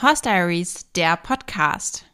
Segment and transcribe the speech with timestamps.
[0.00, 2.04] Horse Diaries, der Podcast.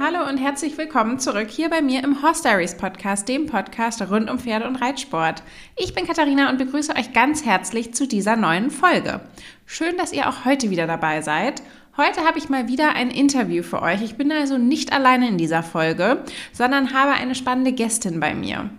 [0.00, 4.28] Hallo und herzlich willkommen zurück hier bei mir im Horse Diaries Podcast, dem Podcast rund
[4.30, 5.44] um Pferde und Reitsport.
[5.76, 9.20] Ich bin Katharina und begrüße euch ganz herzlich zu dieser neuen Folge.
[9.64, 11.62] Schön, dass ihr auch heute wieder dabei seid.
[11.96, 14.02] Heute habe ich mal wieder ein Interview für euch.
[14.02, 18.70] Ich bin also nicht alleine in dieser Folge, sondern habe eine spannende Gästin bei mir.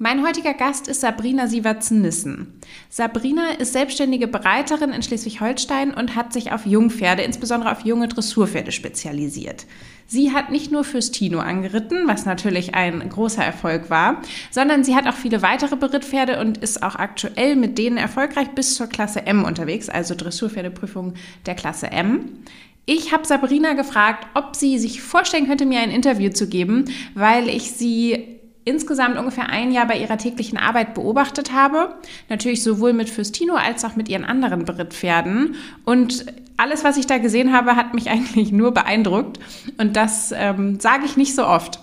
[0.00, 2.60] Mein heutiger Gast ist Sabrina Sievertsen-Nissen.
[2.88, 8.70] Sabrina ist selbstständige Bereiterin in Schleswig-Holstein und hat sich auf Jungpferde, insbesondere auf junge Dressurpferde
[8.70, 9.66] spezialisiert.
[10.06, 14.94] Sie hat nicht nur fürs Tino angeritten, was natürlich ein großer Erfolg war, sondern sie
[14.94, 19.26] hat auch viele weitere Berittpferde und ist auch aktuell mit denen erfolgreich bis zur Klasse
[19.26, 22.44] M unterwegs, also Dressurpferdeprüfung der Klasse M.
[22.86, 27.48] Ich habe Sabrina gefragt, ob sie sich vorstellen könnte, mir ein Interview zu geben, weil
[27.48, 28.37] ich sie
[28.68, 31.94] insgesamt ungefähr ein Jahr bei ihrer täglichen Arbeit beobachtet habe.
[32.28, 35.56] Natürlich sowohl mit Fürstino als auch mit ihren anderen Berittpferden.
[35.84, 39.38] Und alles, was ich da gesehen habe, hat mich eigentlich nur beeindruckt.
[39.78, 41.80] Und das ähm, sage ich nicht so oft.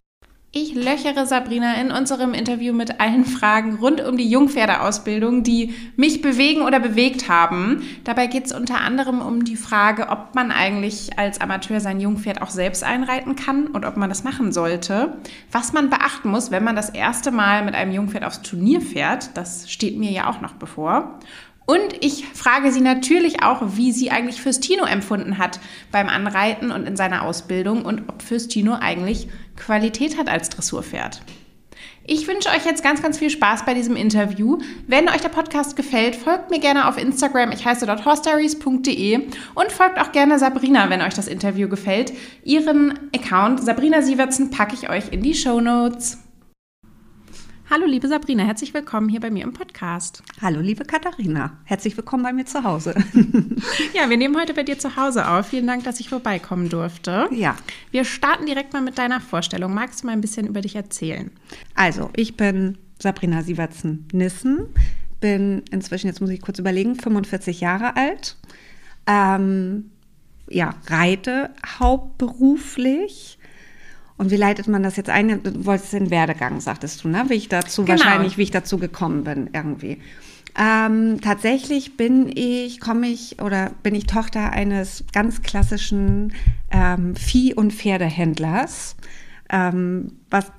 [0.57, 6.21] Ich löchere Sabrina in unserem Interview mit allen Fragen rund um die Jungpferdeausbildung, die mich
[6.21, 7.81] bewegen oder bewegt haben.
[8.05, 12.41] Dabei geht es unter anderem um die Frage, ob man eigentlich als Amateur sein Jungpferd
[12.41, 15.17] auch selbst einreiten kann und ob man das machen sollte.
[15.51, 19.31] Was man beachten muss, wenn man das erste Mal mit einem Jungpferd aufs Turnier fährt,
[19.35, 21.19] das steht mir ja auch noch bevor.
[21.65, 25.59] Und ich frage sie natürlich auch, wie sie eigentlich Fürstino empfunden hat
[25.91, 31.21] beim Anreiten und in seiner Ausbildung und ob Fürstino eigentlich Qualität hat als Dressurpferd.
[32.07, 34.59] Ich wünsche euch jetzt ganz, ganz viel Spaß bei diesem Interview.
[34.85, 37.51] Wenn euch der Podcast gefällt, folgt mir gerne auf Instagram.
[37.51, 39.21] Ich heiße dort horstories.de
[39.55, 42.13] und folgt auch gerne Sabrina, wenn euch das Interview gefällt.
[42.43, 46.19] Ihren Account Sabrina Sievertsen packe ich euch in die Show Notes.
[47.67, 50.21] Hallo, liebe Sabrina, herzlich willkommen hier bei mir im Podcast.
[50.39, 52.93] Hallo, liebe Katharina, herzlich willkommen bei mir zu Hause.
[53.93, 55.47] ja, wir nehmen heute bei dir zu Hause auf.
[55.47, 57.27] Vielen Dank, dass ich vorbeikommen durfte.
[57.31, 57.55] Ja.
[57.89, 59.73] Wir starten direkt mal mit deiner Vorstellung.
[59.73, 61.31] Magst du mal ein bisschen über dich erzählen?
[61.73, 64.67] Also, ich bin Sabrina Sievertsen-Nissen,
[65.19, 68.37] bin inzwischen, jetzt muss ich kurz überlegen, 45 Jahre alt.
[69.07, 69.89] Ähm,
[70.47, 71.49] ja, reite
[71.79, 73.34] hauptberuflich
[74.17, 75.43] und wie leitet man das jetzt ein?
[75.43, 77.25] Du wolltest den Werdegang, sagtest du, ne?
[77.27, 77.99] Wie ich dazu, genau.
[77.99, 79.99] wahrscheinlich, wie ich dazu gekommen bin, irgendwie.
[80.57, 86.33] Ähm, tatsächlich bin ich, komme ich oder bin ich Tochter eines ganz klassischen
[86.71, 88.95] ähm, Vieh- und Pferdehändlers.
[89.49, 90.51] Ähm, was,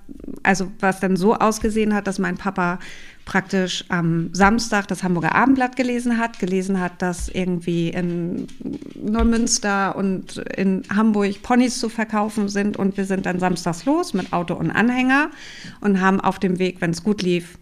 [0.43, 2.79] also was dann so ausgesehen hat, dass mein Papa
[3.27, 8.47] praktisch am Samstag das Hamburger Abendblatt gelesen hat, gelesen hat, dass irgendwie in
[8.95, 14.33] Neumünster und in Hamburg Ponys zu verkaufen sind und wir sind dann samstags los mit
[14.33, 15.31] Auto und Anhänger
[15.81, 17.59] und haben auf dem Weg, wenn es gut lief,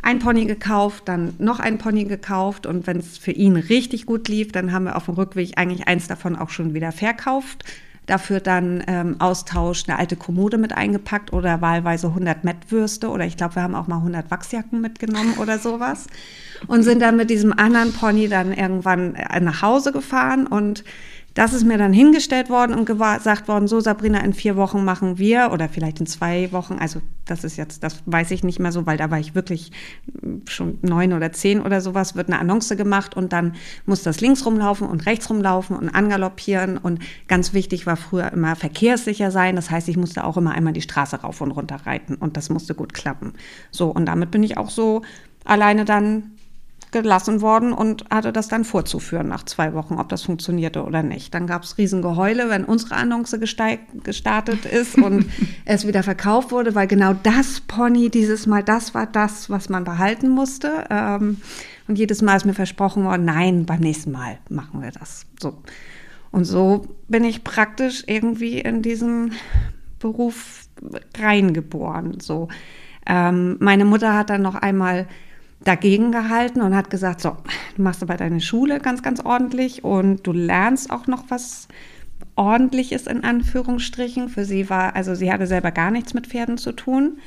[0.00, 4.28] ein Pony gekauft, dann noch ein Pony gekauft und wenn es für ihn richtig gut
[4.28, 7.64] lief, dann haben wir auf dem Rückweg eigentlich eins davon auch schon wieder verkauft
[8.06, 13.36] dafür dann ähm, Austausch eine alte Kommode mit eingepackt oder wahlweise 100 Mettwürste oder ich
[13.36, 16.06] glaube, wir haben auch mal 100 Wachsjacken mitgenommen oder sowas
[16.66, 20.84] und sind dann mit diesem anderen Pony dann irgendwann äh, nach Hause gefahren und
[21.34, 25.18] das ist mir dann hingestellt worden und gesagt worden, so Sabrina, in vier Wochen machen
[25.18, 28.72] wir oder vielleicht in zwei Wochen, also das ist jetzt, das weiß ich nicht mehr
[28.72, 29.72] so, weil da war ich wirklich
[30.46, 33.54] schon neun oder zehn oder sowas, wird eine Annonce gemacht und dann
[33.86, 38.56] muss das links rumlaufen und rechts rumlaufen und angaloppieren und ganz wichtig war früher immer
[38.56, 42.16] verkehrssicher sein, das heißt, ich musste auch immer einmal die Straße rauf und runter reiten
[42.16, 43.32] und das musste gut klappen.
[43.70, 45.02] So, und damit bin ich auch so
[45.44, 46.32] alleine dann
[46.92, 51.34] gelassen worden und hatte das dann vorzuführen nach zwei Wochen, ob das funktionierte oder nicht.
[51.34, 55.26] Dann gab es Riesengeheule, wenn unsere Annonce gestartet ist und
[55.64, 59.84] es wieder verkauft wurde, weil genau das Pony dieses Mal, das war das, was man
[59.84, 60.84] behalten musste.
[60.90, 61.38] Ähm,
[61.88, 65.26] und jedes Mal ist mir versprochen worden, nein, beim nächsten Mal machen wir das.
[65.40, 65.62] So.
[66.30, 69.32] Und so bin ich praktisch irgendwie in diesen
[69.98, 70.66] Beruf
[71.18, 72.20] reingeboren.
[72.20, 72.48] So.
[73.06, 75.06] Ähm, meine Mutter hat dann noch einmal
[75.64, 77.36] dagegen gehalten und hat gesagt, so,
[77.76, 81.68] du machst aber deine Schule ganz, ganz ordentlich und du lernst auch noch was
[82.34, 84.28] ordentliches in Anführungsstrichen.
[84.28, 87.18] Für sie war, also sie hatte selber gar nichts mit Pferden zu tun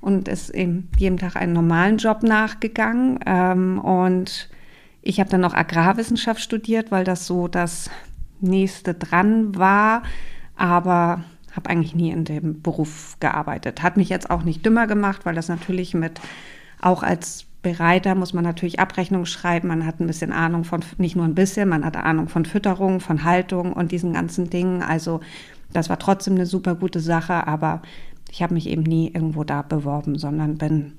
[0.00, 3.20] und ist eben jeden Tag einen normalen Job nachgegangen.
[3.26, 4.48] Ähm, und
[5.02, 7.90] ich habe dann noch Agrarwissenschaft studiert, weil das so das
[8.40, 10.02] nächste dran war,
[10.56, 11.24] aber
[11.54, 13.82] habe eigentlich nie in dem Beruf gearbeitet.
[13.82, 16.20] Hat mich jetzt auch nicht dümmer gemacht, weil das natürlich mit
[16.80, 19.66] auch als Bereiter muss man natürlich Abrechnungen schreiben.
[19.68, 23.00] Man hat ein bisschen Ahnung von, nicht nur ein bisschen, man hat Ahnung von Fütterung,
[23.00, 24.82] von Haltung und diesen ganzen Dingen.
[24.82, 25.18] Also
[25.72, 27.82] das war trotzdem eine super gute Sache, aber
[28.30, 30.92] ich habe mich eben nie irgendwo da beworben, sondern bin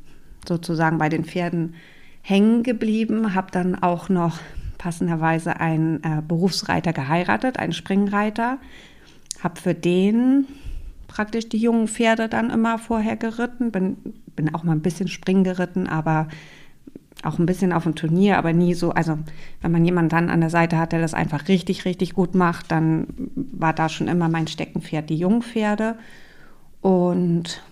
[0.46, 1.76] sozusagen bei den Pferden
[2.22, 4.40] hängen geblieben, habe dann auch noch
[4.78, 8.58] passenderweise einen äh, Berufsreiter geheiratet, einen Springreiter.
[9.42, 10.48] Habe für den
[11.08, 13.72] praktisch die jungen Pferde dann immer vorher geritten.
[13.72, 13.98] Bin,
[14.36, 16.28] bin auch mal ein bisschen Springen geritten, aber
[17.24, 18.92] auch ein bisschen auf dem Turnier, aber nie so.
[18.92, 19.18] Also,
[19.62, 22.72] wenn man jemanden dann an der Seite hat, der das einfach richtig, richtig gut macht,
[22.72, 25.96] dann war da schon immer mein Steckenpferd die Jungpferde.
[26.82, 27.64] Und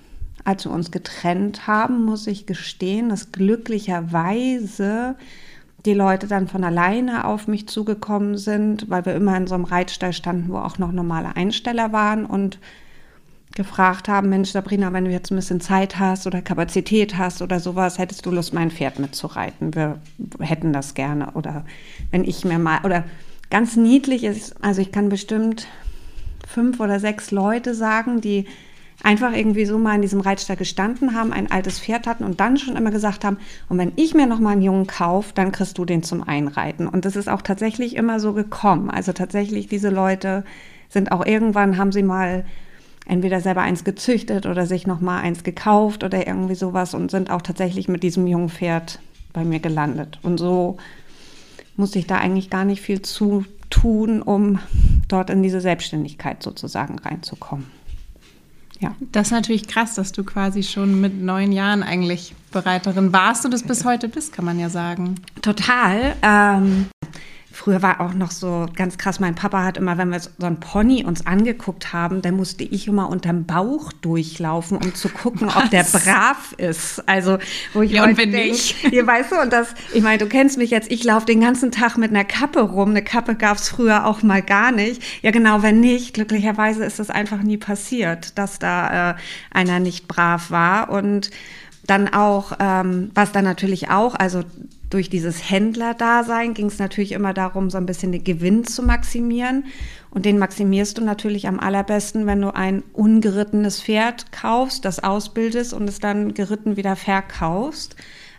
[0.43, 5.15] als wir uns getrennt haben, muss ich gestehen, dass glücklicherweise
[5.85, 9.65] die Leute dann von alleine auf mich zugekommen sind, weil wir immer in so einem
[9.65, 12.59] Reitstall standen, wo auch noch normale Einsteller waren und
[13.55, 17.59] gefragt haben, Mensch, Sabrina, wenn du jetzt ein bisschen Zeit hast oder Kapazität hast oder
[17.59, 19.75] sowas, hättest du Lust, mein Pferd mitzureiten?
[19.75, 19.99] Wir
[20.39, 21.31] hätten das gerne.
[21.33, 21.63] Oder
[22.09, 23.03] wenn ich mir mal, oder
[23.51, 25.67] ganz niedlich ist, also ich kann bestimmt
[26.47, 28.45] fünf oder sechs Leute sagen, die
[29.03, 32.57] einfach irgendwie so mal in diesem Reitstall gestanden haben, ein altes Pferd hatten und dann
[32.57, 33.37] schon immer gesagt haben,
[33.69, 36.87] und wenn ich mir noch mal einen Jungen kaufe, dann kriegst du den zum Einreiten.
[36.87, 38.89] Und das ist auch tatsächlich immer so gekommen.
[38.89, 40.43] Also tatsächlich, diese Leute
[40.89, 42.45] sind auch irgendwann, haben sie mal
[43.05, 47.29] entweder selber eins gezüchtet oder sich noch mal eins gekauft oder irgendwie sowas und sind
[47.29, 48.99] auch tatsächlich mit diesem jungen Pferd
[49.33, 50.19] bei mir gelandet.
[50.23, 50.77] Und so
[51.75, 54.59] musste ich da eigentlich gar nicht viel zu tun, um
[55.07, 57.65] dort in diese Selbstständigkeit sozusagen reinzukommen.
[58.79, 58.95] Ja.
[59.11, 63.51] Das ist natürlich krass, dass du quasi schon mit neun Jahren eigentlich Bereiterin warst und
[63.51, 65.15] das bis heute bist, kann man ja sagen.
[65.41, 66.15] Total.
[66.21, 66.87] Ähm,
[67.63, 70.59] Früher war auch noch so ganz krass, mein Papa hat immer, wenn wir so ein
[70.59, 75.55] Pony uns angeguckt haben, dann musste ich immer unterm Bauch durchlaufen, um zu gucken, Was?
[75.55, 77.01] ob der brav ist.
[77.07, 77.37] Also,
[77.73, 78.75] wo ich ja, und wenn denk, nicht?
[78.89, 81.71] Hier, weißt du, und das, ich meine, du kennst mich jetzt, ich laufe den ganzen
[81.71, 82.89] Tag mit einer Kappe rum.
[82.89, 85.01] Eine Kappe gab es früher auch mal gar nicht.
[85.21, 89.15] Ja, genau, wenn nicht, glücklicherweise ist das einfach nie passiert, dass da äh,
[89.51, 90.89] einer nicht brav war.
[90.89, 91.29] Und
[91.85, 94.43] dann auch, ähm, was dann natürlich auch, also
[94.89, 99.65] durch dieses Händlerdasein ging es natürlich immer darum, so ein bisschen den Gewinn zu maximieren.
[100.11, 105.73] Und den maximierst du natürlich am allerbesten, wenn du ein ungerittenes Pferd kaufst, das ausbildest
[105.73, 107.95] und es dann geritten wieder verkaufst.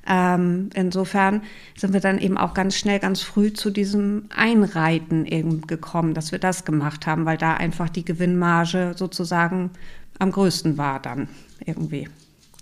[0.07, 1.43] Ähm, insofern
[1.77, 6.31] sind wir dann eben auch ganz schnell, ganz früh zu diesem Einreiten eben gekommen, dass
[6.31, 9.71] wir das gemacht haben, weil da einfach die Gewinnmarge sozusagen
[10.19, 11.29] am größten war dann
[11.65, 12.09] irgendwie.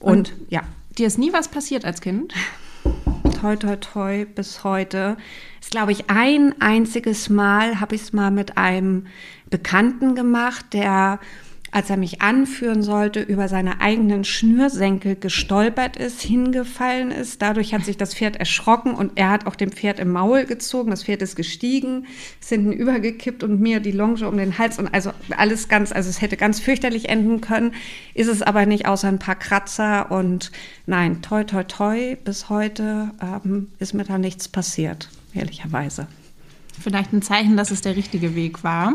[0.02, 0.62] Und, und ja.
[0.99, 2.34] Dir ist nie was passiert als Kind?
[3.43, 5.16] toi, toi, toi, bis heute.
[5.60, 9.06] Ist, glaube ich, ein einziges Mal habe ich es mal mit einem
[9.50, 11.19] Bekannten gemacht, der
[11.72, 17.40] als er mich anführen sollte, über seine eigenen Schnürsenkel gestolpert ist, hingefallen ist.
[17.40, 20.90] Dadurch hat sich das Pferd erschrocken und er hat auch dem Pferd im Maul gezogen.
[20.90, 22.06] Das Pferd ist gestiegen,
[22.40, 26.10] ist hinten übergekippt und mir die Longe um den Hals und also alles ganz, also
[26.10, 27.72] es hätte ganz fürchterlich enden können,
[28.12, 30.52] ist es aber nicht, außer ein paar Kratzer und
[30.84, 36.06] nein, toi, toi, toi, bis heute ähm, ist mir da nichts passiert, ehrlicherweise.
[36.78, 38.94] Vielleicht ein Zeichen, dass es der richtige Weg war.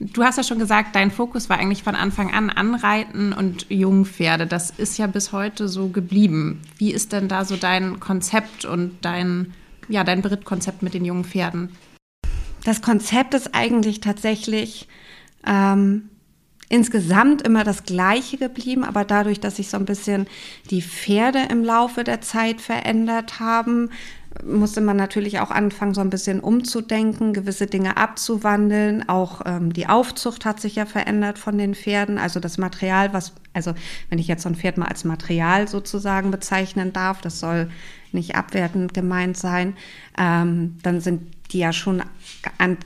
[0.00, 4.46] Du hast ja schon gesagt, dein Fokus war eigentlich von Anfang an Anreiten und Jungpferde.
[4.46, 6.62] Das ist ja bis heute so geblieben.
[6.76, 9.54] Wie ist denn da so dein Konzept und dein,
[9.88, 11.70] ja, dein Brittkonzept mit den jungen Pferden?
[12.64, 14.86] Das Konzept ist eigentlich tatsächlich
[15.44, 16.10] ähm,
[16.68, 20.28] insgesamt immer das gleiche geblieben, aber dadurch, dass sich so ein bisschen
[20.70, 23.90] die Pferde im Laufe der Zeit verändert haben,
[24.44, 29.08] musste man natürlich auch anfangen, so ein bisschen umzudenken, gewisse Dinge abzuwandeln.
[29.08, 32.18] Auch ähm, die Aufzucht hat sich ja verändert von den Pferden.
[32.18, 33.74] Also das Material, was, also
[34.10, 37.70] wenn ich jetzt so ein Pferd mal als Material sozusagen bezeichnen darf, das soll
[38.12, 39.76] nicht abwertend gemeint sein,
[40.18, 42.02] ähm, dann sind die ja schon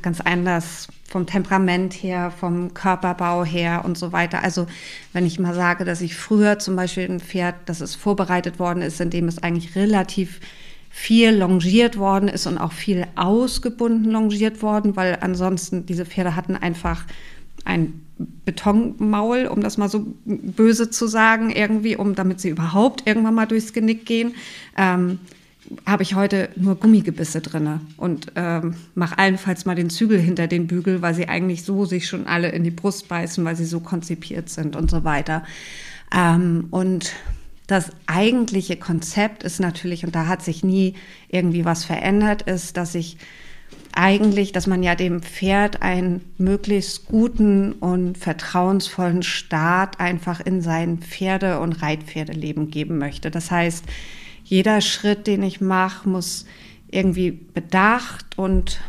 [0.02, 4.42] ganz anders vom Temperament her, vom Körperbau her und so weiter.
[4.42, 4.66] Also
[5.12, 8.82] wenn ich mal sage, dass ich früher zum Beispiel ein Pferd, das es vorbereitet worden
[8.82, 10.40] ist, indem es eigentlich relativ
[10.94, 16.54] viel longiert worden ist und auch viel ausgebunden longiert worden, weil ansonsten diese Pferde hatten
[16.54, 17.06] einfach
[17.64, 18.02] ein
[18.44, 23.46] Betonmaul, um das mal so böse zu sagen, irgendwie, um damit sie überhaupt irgendwann mal
[23.46, 24.34] durchs Genick gehen.
[24.76, 25.18] Ähm,
[25.86, 30.66] habe ich heute nur Gummigebisse drinne und ähm, mache allenfalls mal den Zügel hinter den
[30.66, 33.80] Bügel, weil sie eigentlich so sich schon alle in die Brust beißen, weil sie so
[33.80, 35.44] konzipiert sind und so weiter.
[36.14, 37.12] Ähm, und
[37.72, 40.94] das eigentliche Konzept ist natürlich, und da hat sich nie
[41.28, 43.16] irgendwie was verändert, ist, dass ich
[43.94, 50.98] eigentlich, dass man ja dem Pferd einen möglichst guten und vertrauensvollen Start einfach in sein
[50.98, 53.30] Pferde- und Reitpferdeleben geben möchte.
[53.30, 53.84] Das heißt,
[54.44, 56.46] jeder Schritt, den ich mache, muss
[56.90, 58.80] irgendwie bedacht und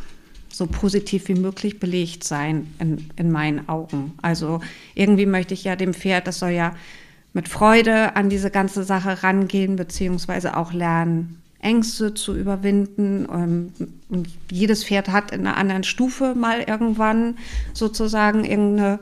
[0.50, 4.14] so positiv wie möglich belegt sein in, in meinen Augen.
[4.22, 4.62] Also
[4.94, 6.76] irgendwie möchte ich ja dem Pferd, das soll ja
[7.34, 13.28] mit Freude an diese ganze Sache rangehen, beziehungsweise auch lernen, Ängste zu überwinden.
[13.32, 13.74] Ähm,
[14.10, 17.38] und jedes Pferd hat in einer anderen Stufe mal irgendwann
[17.74, 19.00] sozusagen irgendeine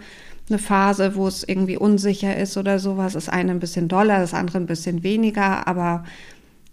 [0.50, 3.14] eine Phase, wo es irgendwie unsicher ist oder sowas.
[3.14, 5.68] Das eine ein bisschen doller, das andere ein bisschen weniger.
[5.68, 6.04] Aber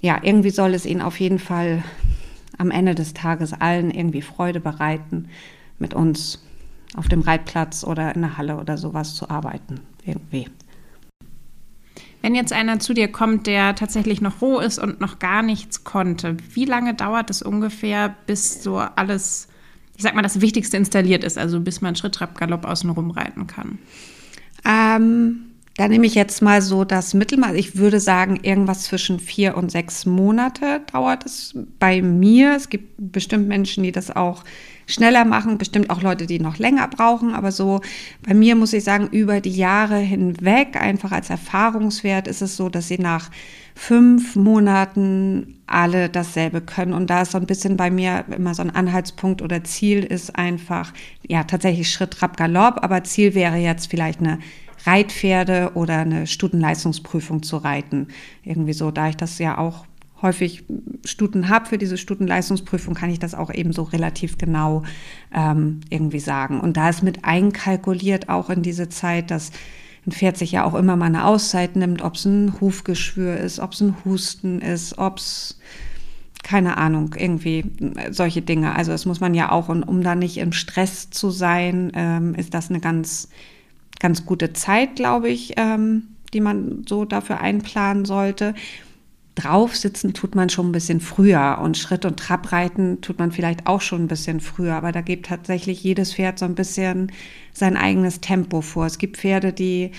[0.01, 1.85] ja, irgendwie soll es ihnen auf jeden Fall
[2.57, 5.29] am Ende des Tages allen irgendwie Freude bereiten,
[5.79, 6.43] mit uns
[6.97, 9.81] auf dem Reitplatz oder in der Halle oder sowas zu arbeiten.
[10.05, 10.47] Irgendwie.
[12.21, 15.85] Wenn jetzt einer zu dir kommt, der tatsächlich noch roh ist und noch gar nichts
[15.85, 19.49] konnte, wie lange dauert es ungefähr, bis so alles,
[19.97, 23.11] ich sag mal, das Wichtigste installiert ist, also bis man Schritt, Trab, Galopp außen rum
[23.11, 23.79] reiten kann?
[24.65, 27.55] Ähm, da nehme ich jetzt mal so das Mittelmaß.
[27.55, 32.57] Ich würde sagen, irgendwas zwischen vier und sechs Monate dauert es bei mir.
[32.57, 34.43] Es gibt bestimmt Menschen, die das auch
[34.89, 37.35] schneller machen, bestimmt auch Leute, die noch länger brauchen.
[37.35, 37.81] Aber so
[38.27, 42.69] bei mir muss ich sagen, über die Jahre hinweg, einfach als Erfahrungswert, ist es so,
[42.69, 43.31] dass sie nach
[43.75, 46.95] fünf Monaten alle dasselbe können.
[46.95, 50.35] Und da ist so ein bisschen bei mir immer so ein Anhaltspunkt oder Ziel ist
[50.35, 50.93] einfach,
[51.27, 52.83] ja, tatsächlich Schritt, Trab, Galopp.
[52.83, 54.39] Aber Ziel wäre jetzt vielleicht eine
[54.85, 58.09] Reitpferde oder eine Stutenleistungsprüfung zu reiten.
[58.43, 59.87] Irgendwie so, da ich das ja auch
[60.23, 60.65] häufig
[61.05, 64.83] Stuten habe für diese Stutenleistungsprüfung, kann ich das auch eben so relativ genau
[65.35, 66.61] ähm, irgendwie sagen.
[66.61, 69.51] Und da ist mit einkalkuliert auch in diese Zeit, dass
[70.07, 73.61] ein Pferd sich ja auch immer mal eine Auszeit nimmt, ob es ein Hufgeschwür ist,
[73.61, 75.59] ob es ein Husten ist, ob es
[76.43, 77.65] keine Ahnung, irgendwie
[78.11, 78.75] solche Dinge.
[78.75, 82.35] Also das muss man ja auch, und um da nicht im Stress zu sein, ähm,
[82.35, 83.29] ist das eine ganz
[83.99, 88.55] ganz gute Zeit, glaube ich, ähm, die man so dafür einplanen sollte.
[89.39, 93.81] Draufsitzen tut man schon ein bisschen früher und Schritt- und Trabreiten tut man vielleicht auch
[93.81, 97.13] schon ein bisschen früher, aber da gibt tatsächlich jedes Pferd so ein bisschen
[97.53, 98.87] sein eigenes Tempo vor.
[98.87, 99.93] Es gibt Pferde, die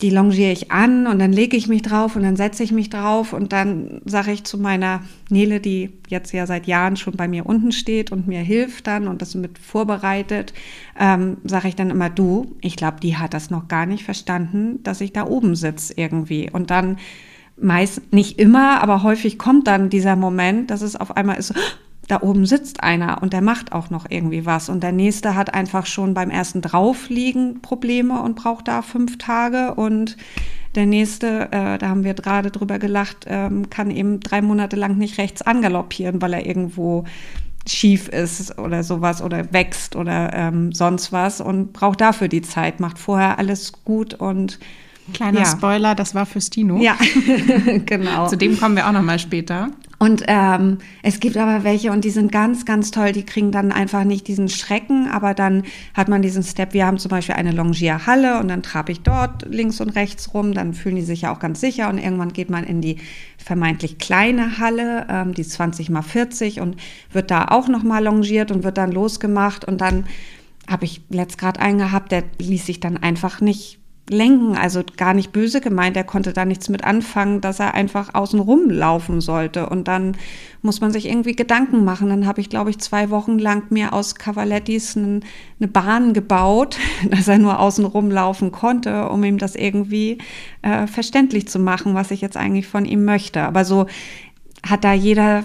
[0.00, 2.90] die longiere ich an und dann lege ich mich drauf und dann setze ich mich
[2.90, 7.28] drauf und dann sage ich zu meiner Nele, die jetzt ja seit Jahren schon bei
[7.28, 10.52] mir unten steht und mir hilft dann und das mit vorbereitet,
[10.98, 14.82] ähm, sage ich dann immer, du, ich glaube, die hat das noch gar nicht verstanden,
[14.82, 16.50] dass ich da oben sitze irgendwie.
[16.50, 16.98] Und dann
[17.56, 21.54] meist, nicht immer, aber häufig kommt dann dieser Moment, dass es auf einmal ist,
[22.08, 24.68] da oben sitzt einer und der macht auch noch irgendwie was.
[24.68, 29.74] Und der nächste hat einfach schon beim ersten Draufliegen Probleme und braucht da fünf Tage.
[29.74, 30.16] Und
[30.74, 34.98] der nächste, äh, da haben wir gerade drüber gelacht, ähm, kann eben drei Monate lang
[34.98, 37.04] nicht rechts angaloppieren, weil er irgendwo
[37.66, 42.78] schief ist oder sowas oder wächst oder ähm, sonst was und braucht dafür die Zeit,
[42.78, 44.58] macht vorher alles gut und
[45.12, 45.46] Kleiner ja.
[45.46, 46.78] Spoiler, das war für Stino.
[46.78, 46.96] Ja,
[47.86, 48.26] genau.
[48.28, 49.70] Zu dem kommen wir auch noch mal später.
[49.98, 53.12] Und ähm, es gibt aber welche und die sind ganz, ganz toll.
[53.12, 55.62] Die kriegen dann einfach nicht diesen Schrecken, aber dann
[55.94, 56.74] hat man diesen Step.
[56.74, 60.52] Wir haben zum Beispiel eine Longierhalle und dann trabe ich dort links und rechts rum.
[60.52, 62.96] Dann fühlen die sich ja auch ganz sicher und irgendwann geht man in die
[63.38, 66.76] vermeintlich kleine Halle, ähm, die 20 mal 40 und
[67.12, 70.06] wird da auch noch mal longiert und wird dann losgemacht und dann
[70.68, 73.78] habe ich letzt gerade einen gehabt, der ließ sich dann einfach nicht
[74.10, 78.14] lenken, also gar nicht böse gemeint, er konnte da nichts mit anfangen, dass er einfach
[78.14, 79.68] außen rum laufen sollte.
[79.68, 80.16] Und dann
[80.60, 82.10] muss man sich irgendwie Gedanken machen.
[82.10, 85.22] Dann habe ich, glaube ich, zwei Wochen lang mir aus Cavalettis eine
[85.68, 86.76] Bahn gebaut,
[87.10, 90.18] dass er nur außen rum laufen konnte, um ihm das irgendwie
[90.60, 93.42] äh, verständlich zu machen, was ich jetzt eigentlich von ihm möchte.
[93.42, 93.86] Aber so
[94.62, 95.44] hat da jeder,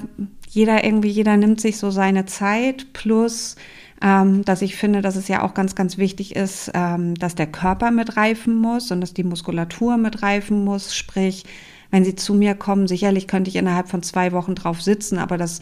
[0.49, 3.55] jeder irgendwie, jeder nimmt sich so seine Zeit plus
[4.01, 7.47] ähm, dass ich finde, dass es ja auch ganz, ganz wichtig ist, ähm, dass der
[7.47, 10.95] Körper mit reifen muss und dass die Muskulatur mit reifen muss.
[10.95, 11.43] Sprich,
[11.91, 15.37] wenn sie zu mir kommen, sicherlich könnte ich innerhalb von zwei Wochen drauf sitzen, aber
[15.37, 15.61] das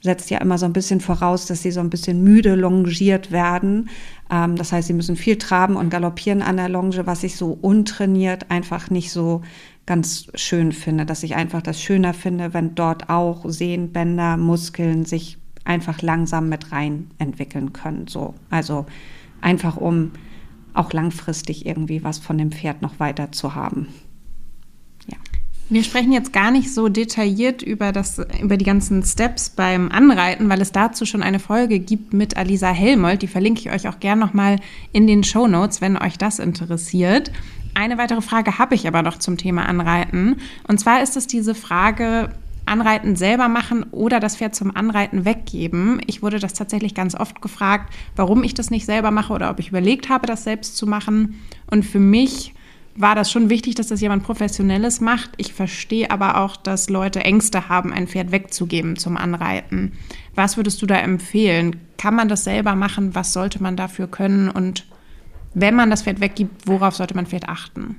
[0.00, 3.90] setzt ja immer so ein bisschen voraus, dass sie so ein bisschen müde longiert werden.
[4.30, 7.58] Ähm, das heißt, sie müssen viel traben und galoppieren an der Longe, was ich so
[7.60, 9.42] untrainiert einfach nicht so
[9.86, 15.38] ganz schön finde, dass ich einfach das schöner finde, wenn dort auch Sehnenbänder, Muskeln sich
[15.68, 18.08] einfach langsam mit rein entwickeln können.
[18.08, 18.34] So.
[18.50, 18.86] Also
[19.40, 20.12] einfach um
[20.74, 23.88] auch langfristig irgendwie was von dem Pferd noch weiter zu haben.
[25.06, 25.16] Ja.
[25.68, 30.48] Wir sprechen jetzt gar nicht so detailliert über, das, über die ganzen Steps beim Anreiten,
[30.48, 33.22] weil es dazu schon eine Folge gibt mit Alisa Helmold.
[33.22, 34.60] Die verlinke ich euch auch gerne nochmal
[34.92, 37.30] in den Show Notes, wenn euch das interessiert.
[37.74, 40.36] Eine weitere Frage habe ich aber noch zum Thema Anreiten.
[40.66, 42.30] Und zwar ist es diese Frage,
[42.68, 46.00] Anreiten selber machen oder das Pferd zum Anreiten weggeben.
[46.06, 49.58] Ich wurde das tatsächlich ganz oft gefragt, warum ich das nicht selber mache oder ob
[49.58, 51.40] ich überlegt habe, das selbst zu machen.
[51.70, 52.54] Und für mich
[52.98, 55.30] war das schon wichtig, dass das jemand Professionelles macht.
[55.36, 59.92] Ich verstehe aber auch, dass Leute Ängste haben, ein Pferd wegzugeben zum Anreiten.
[60.34, 61.76] Was würdest du da empfehlen?
[61.96, 63.14] Kann man das selber machen?
[63.14, 64.48] Was sollte man dafür können?
[64.48, 64.84] Und
[65.54, 67.96] wenn man das Pferd weggibt, worauf sollte man Pferd achten?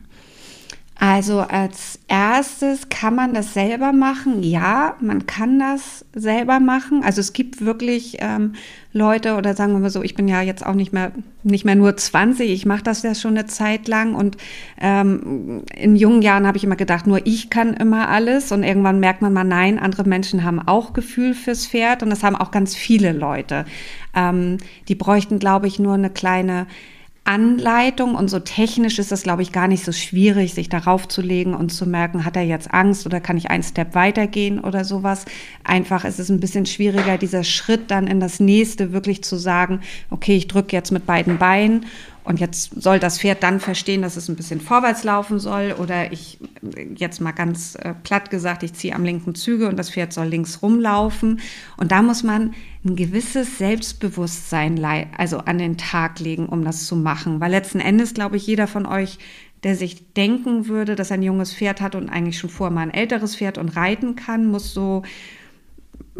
[1.02, 4.44] Also als erstes kann man das selber machen.
[4.44, 7.04] Ja, man kann das selber machen.
[7.06, 8.56] Also es gibt wirklich ähm,
[8.92, 11.14] Leute oder sagen wir mal so, ich bin ja jetzt auch nicht mehr
[11.44, 14.36] nicht mehr nur 20, ich mache das ja schon eine Zeit lang und
[14.82, 19.00] ähm, in jungen Jahren habe ich immer gedacht, nur ich kann immer alles und irgendwann
[19.00, 22.52] merkt man mal, nein, andere Menschen haben auch Gefühl fürs Pferd und das haben auch
[22.52, 23.64] ganz viele Leute.
[24.14, 24.58] Ähm,
[24.90, 26.68] die bräuchten, glaube ich, nur eine kleine
[27.24, 31.22] Anleitung und so technisch ist es, glaube ich, gar nicht so schwierig, sich darauf zu
[31.22, 34.84] legen und zu merken, hat er jetzt Angst oder kann ich einen Step weitergehen oder
[34.84, 35.26] sowas.
[35.64, 39.82] Einfach ist es ein bisschen schwieriger, dieser Schritt dann in das nächste wirklich zu sagen,
[40.10, 41.86] okay, ich drücke jetzt mit beiden Beinen
[42.30, 45.74] und jetzt soll das Pferd dann verstehen, dass es ein bisschen vorwärts laufen soll.
[45.80, 46.38] Oder ich,
[46.96, 50.28] jetzt mal ganz äh, platt gesagt, ich ziehe am linken Züge und das Pferd soll
[50.28, 51.40] links rumlaufen.
[51.78, 52.54] Und da muss man
[52.86, 54.80] ein gewisses Selbstbewusstsein
[55.18, 57.40] also an den Tag legen, um das zu machen.
[57.40, 59.18] Weil letzten Endes, glaube ich, jeder von euch,
[59.64, 62.94] der sich denken würde, dass ein junges Pferd hat und eigentlich schon vorher mal ein
[62.94, 65.02] älteres Pferd und reiten kann, muss so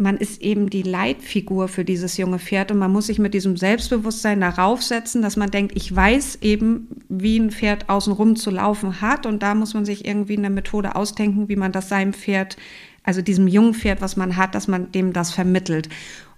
[0.00, 3.56] man ist eben die Leitfigur für dieses junge Pferd und man muss sich mit diesem
[3.56, 9.02] Selbstbewusstsein darauf setzen, dass man denkt, ich weiß eben, wie ein Pferd außenrum zu laufen
[9.02, 12.56] hat und da muss man sich irgendwie eine Methode ausdenken, wie man das seinem Pferd,
[13.04, 15.90] also diesem jungen Pferd, was man hat, dass man dem das vermittelt.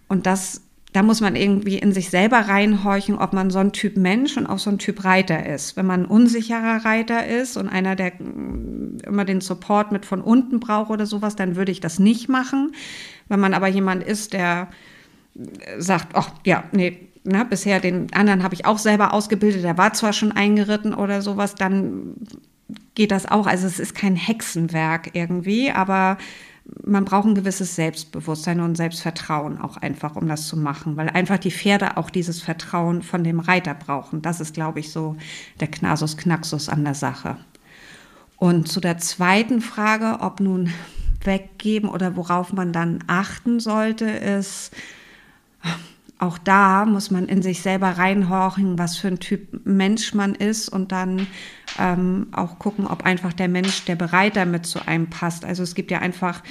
[0.08, 3.96] Und das da muss man irgendwie in sich selber reinhorchen, ob man so ein Typ
[3.96, 5.76] Mensch und auch so ein Typ Reiter ist.
[5.76, 10.20] Wenn man ein unsicherer Reiter ist und einer, der mm, immer den Support mit von
[10.20, 12.72] unten braucht oder sowas, dann würde ich das nicht machen.
[13.32, 14.68] Wenn man aber jemand ist, der
[15.78, 19.94] sagt, ach ja, nee, na, bisher den anderen habe ich auch selber ausgebildet, der war
[19.94, 22.12] zwar schon eingeritten oder sowas, dann
[22.94, 23.46] geht das auch.
[23.46, 26.18] Also es ist kein Hexenwerk irgendwie, aber
[26.84, 31.38] man braucht ein gewisses Selbstbewusstsein und Selbstvertrauen auch einfach, um das zu machen, weil einfach
[31.38, 34.20] die Pferde auch dieses Vertrauen von dem Reiter brauchen.
[34.20, 35.16] Das ist, glaube ich, so
[35.58, 37.38] der Knasus Knaxus an der Sache.
[38.36, 40.70] Und zu der zweiten Frage, ob nun
[41.24, 44.72] weggeben oder worauf man dann achten sollte, ist,
[46.18, 50.68] auch da muss man in sich selber reinhorchen, was für ein Typ Mensch man ist
[50.68, 51.26] und dann
[51.78, 55.44] ähm, auch gucken, ob einfach der Mensch, der Bereiter mit zu einem passt.
[55.44, 56.42] Also es gibt ja einfach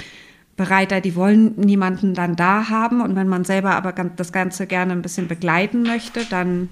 [0.58, 4.92] Bereiter, die wollen niemanden dann da haben und wenn man selber aber das Ganze gerne
[4.92, 6.70] ein bisschen begleiten möchte, dann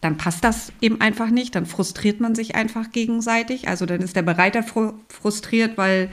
[0.00, 3.68] dann passt das eben einfach nicht, dann frustriert man sich einfach gegenseitig.
[3.68, 4.62] Also dann ist der Bereiter
[5.08, 6.10] frustriert, weil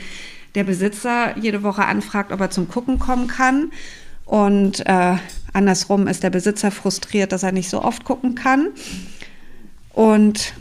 [0.56, 3.72] der Besitzer jede Woche anfragt, ob er zum Gucken kommen kann.
[4.26, 5.16] Und äh,
[5.54, 8.70] andersrum ist der Besitzer frustriert, dass er nicht so oft gucken kann.
[9.94, 10.54] Und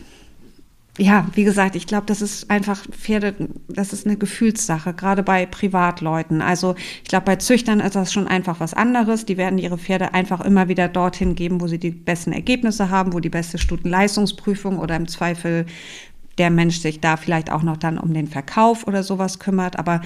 [0.97, 3.33] ja, wie gesagt, ich glaube, das ist einfach Pferde,
[3.69, 6.41] das ist eine Gefühlssache, gerade bei Privatleuten.
[6.41, 9.25] Also ich glaube, bei Züchtern ist das schon einfach was anderes.
[9.25, 13.13] Die werden ihre Pferde einfach immer wieder dorthin geben, wo sie die besten Ergebnisse haben,
[13.13, 15.65] wo die beste Stutenleistungsprüfung oder im Zweifel
[16.37, 19.77] der Mensch sich da vielleicht auch noch dann um den Verkauf oder sowas kümmert.
[19.77, 20.01] Aber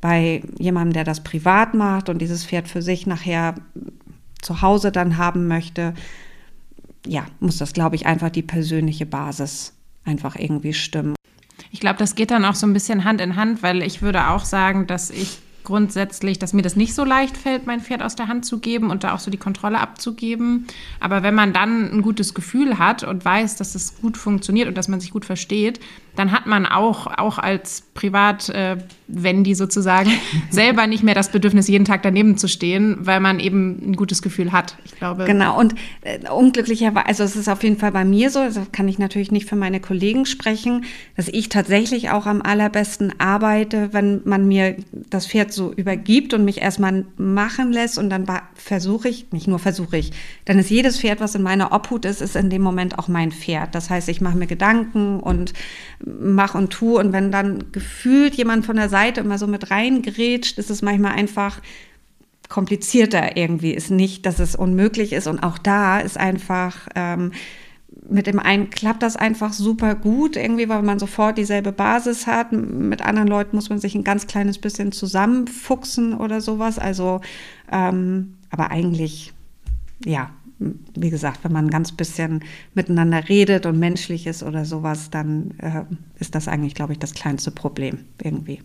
[0.00, 3.54] bei jemandem, der das privat macht und dieses Pferd für sich nachher
[4.42, 5.94] zu Hause dann haben möchte,
[7.06, 11.14] ja, muss das, glaube ich, einfach die persönliche Basis einfach irgendwie stimmen.
[11.70, 14.28] Ich glaube, das geht dann auch so ein bisschen Hand in Hand, weil ich würde
[14.28, 18.14] auch sagen, dass ich grundsätzlich, dass mir das nicht so leicht fällt, mein Pferd aus
[18.14, 20.66] der Hand zu geben und da auch so die Kontrolle abzugeben.
[21.00, 24.76] Aber wenn man dann ein gutes Gefühl hat und weiß, dass es gut funktioniert und
[24.76, 25.80] dass man sich gut versteht,
[26.16, 28.76] dann hat man auch, auch als Privat, äh,
[29.08, 30.10] wenn die sozusagen
[30.50, 34.22] selber nicht mehr das Bedürfnis, jeden Tag daneben zu stehen, weil man eben ein gutes
[34.22, 34.76] Gefühl hat.
[34.84, 35.24] Ich glaube.
[35.24, 35.58] Genau.
[35.58, 38.98] Und äh, unglücklicherweise, also es ist auf jeden Fall bei mir so, also kann ich
[38.98, 40.84] natürlich nicht für meine Kollegen sprechen,
[41.16, 44.76] dass ich tatsächlich auch am allerbesten arbeite, wenn man mir
[45.10, 49.58] das Pferd so übergibt und mich erstmal machen lässt und dann versuche ich, nicht nur
[49.58, 50.12] versuche ich,
[50.44, 53.32] dann ist jedes Pferd, was in meiner Obhut ist, ist in dem Moment auch mein
[53.32, 53.74] Pferd.
[53.74, 55.52] Das heißt, ich mache mir Gedanken und
[56.04, 56.98] mach und tu.
[56.98, 61.12] Und wenn dann gefühlt jemand von der Seite immer so mit reingrätscht, ist es manchmal
[61.12, 61.60] einfach
[62.48, 63.72] komplizierter irgendwie.
[63.72, 65.26] Ist nicht, dass es unmöglich ist.
[65.26, 67.32] Und auch da ist einfach, ähm,
[68.08, 72.52] mit dem einen klappt das einfach super gut, irgendwie, weil man sofort dieselbe Basis hat.
[72.52, 76.78] Mit anderen Leuten muss man sich ein ganz kleines bisschen zusammenfuchsen oder sowas.
[76.78, 77.20] Also,
[77.72, 79.32] ähm, aber eigentlich,
[80.04, 85.10] ja, wie gesagt, wenn man ein ganz bisschen miteinander redet und menschlich ist oder sowas,
[85.10, 85.84] dann äh,
[86.18, 88.60] ist das eigentlich, glaube ich, das kleinste Problem irgendwie.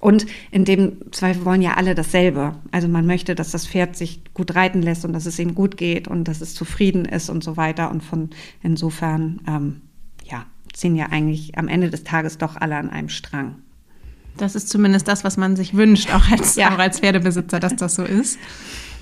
[0.00, 2.56] Und in dem Zweifel wollen ja alle dasselbe.
[2.70, 5.76] Also man möchte, dass das Pferd sich gut reiten lässt und dass es ihm gut
[5.76, 7.90] geht und dass es zufrieden ist und so weiter.
[7.90, 8.30] Und von
[8.62, 9.80] insofern, ähm,
[10.24, 13.56] ja, ziehen ja eigentlich am Ende des Tages doch alle an einem Strang.
[14.36, 16.74] Das ist zumindest das, was man sich wünscht, auch als, ja.
[16.74, 18.38] auch als Pferdebesitzer, dass das so ist.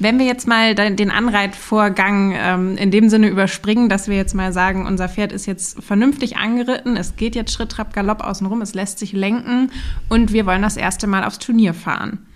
[0.00, 4.52] Wenn wir jetzt mal den Anreitvorgang ähm, in dem Sinne überspringen, dass wir jetzt mal
[4.52, 8.74] sagen, unser Pferd ist jetzt vernünftig angeritten, es geht jetzt Schritt, Trab, Galopp außenrum, es
[8.74, 9.72] lässt sich lenken
[10.08, 12.27] und wir wollen das erste Mal aufs Turnier fahren.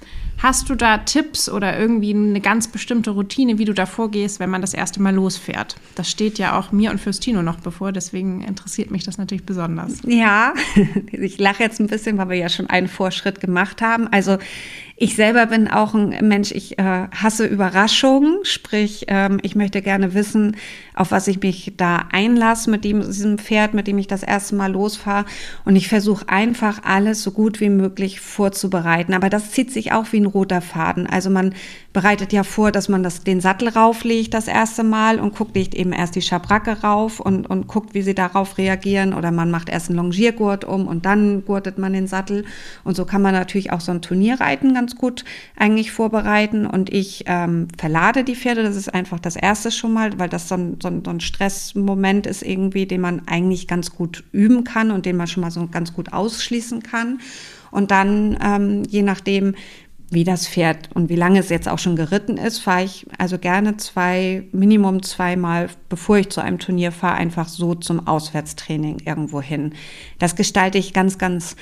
[0.42, 4.50] Hast du da Tipps oder irgendwie eine ganz bestimmte Routine, wie du da vorgehst, wenn
[4.50, 5.76] man das erste Mal losfährt?
[5.94, 10.00] Das steht ja auch mir und Fürstino noch bevor, deswegen interessiert mich das natürlich besonders.
[10.04, 10.54] Ja,
[11.12, 14.08] ich lache jetzt ein bisschen, weil wir ja schon einen Vorschritt gemacht haben.
[14.08, 14.38] Also
[14.96, 20.14] ich selber bin auch ein Mensch, ich äh, hasse Überraschungen, sprich, ähm, ich möchte gerne
[20.14, 20.56] wissen,
[20.94, 24.54] auf was ich mich da einlasse mit dem, diesem Pferd, mit dem ich das erste
[24.54, 25.24] Mal losfahre.
[25.64, 29.14] Und ich versuche einfach alles so gut wie möglich vorzubereiten.
[29.14, 31.06] Aber das zieht sich auch wie ein roter Faden.
[31.06, 31.54] Also man
[31.92, 35.74] bereitet ja vor, dass man das, den Sattel rauflegt das erste Mal und guckt, legt
[35.74, 39.12] eben erst die Schabracke rauf und, und guckt, wie sie darauf reagieren.
[39.12, 42.44] Oder man macht erst einen Longiergurt um und dann gurtet man den Sattel.
[42.84, 45.24] Und so kann man natürlich auch so ein Turnierreiten ganz gut
[45.56, 46.66] eigentlich vorbereiten.
[46.66, 48.62] Und ich ähm, verlade die Pferde.
[48.62, 51.20] Das ist einfach das erste schon mal, weil das so ein, so, ein, so ein
[51.20, 55.50] Stressmoment ist irgendwie, den man eigentlich ganz gut üben kann und den man schon mal
[55.50, 57.20] so ganz gut ausschließen kann.
[57.70, 59.54] Und dann, ähm, je nachdem,
[60.12, 63.38] wie das Pferd und wie lange es jetzt auch schon geritten ist, fahre ich also
[63.38, 69.40] gerne zwei, Minimum zweimal, bevor ich zu einem Turnier fahre, einfach so zum Auswärtstraining irgendwo
[69.40, 69.74] hin.
[70.18, 71.56] Das gestalte ich ganz, ganz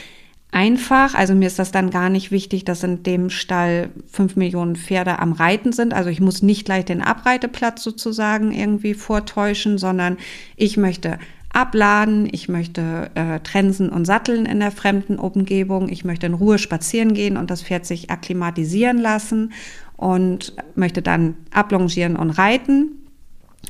[0.52, 1.14] einfach.
[1.14, 5.18] Also mir ist das dann gar nicht wichtig, dass in dem Stall fünf Millionen Pferde
[5.18, 5.94] am Reiten sind.
[5.94, 10.16] Also ich muss nicht gleich den Abreiteplatz sozusagen irgendwie vortäuschen, sondern
[10.56, 11.18] ich möchte
[11.52, 16.58] abladen, ich möchte äh, trensen und satteln in der fremden Umgebung, ich möchte in Ruhe
[16.58, 19.52] spazieren gehen und das Pferd sich akklimatisieren lassen
[19.96, 22.96] und möchte dann ablongieren und reiten.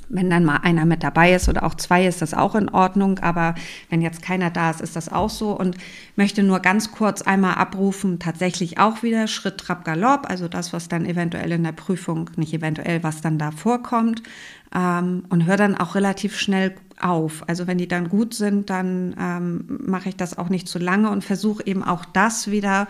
[0.08, 3.20] Wenn dann mal einer mit dabei ist oder auch zwei, ist das auch in Ordnung.
[3.20, 3.54] Aber
[3.90, 5.56] wenn jetzt keiner da ist, ist das auch so.
[5.56, 5.76] Und
[6.16, 10.28] möchte nur ganz kurz einmal abrufen, tatsächlich auch wieder Schritt, Trab, Galopp.
[10.28, 14.22] Also das, was dann eventuell in der Prüfung, nicht eventuell, was dann da vorkommt.
[14.74, 17.44] Ähm, und höre dann auch relativ schnell auf.
[17.48, 21.10] Also wenn die dann gut sind, dann ähm, mache ich das auch nicht zu lange
[21.10, 22.88] und versuche eben auch das wieder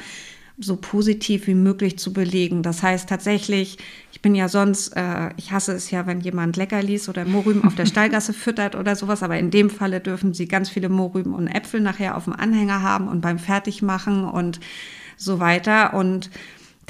[0.63, 2.63] so positiv wie möglich zu belegen.
[2.63, 3.79] Das heißt tatsächlich,
[4.13, 7.75] ich bin ja sonst, äh, ich hasse es ja, wenn jemand Leckerlis oder Mohrrüben auf
[7.75, 11.49] der Stallgasse füttert oder sowas, aber in dem Falle dürfen sie ganz viele Mohrrüben und
[11.49, 14.61] Äpfel nachher auf dem Anhänger haben und beim Fertigmachen und
[15.17, 15.95] so weiter.
[15.95, 16.31] Und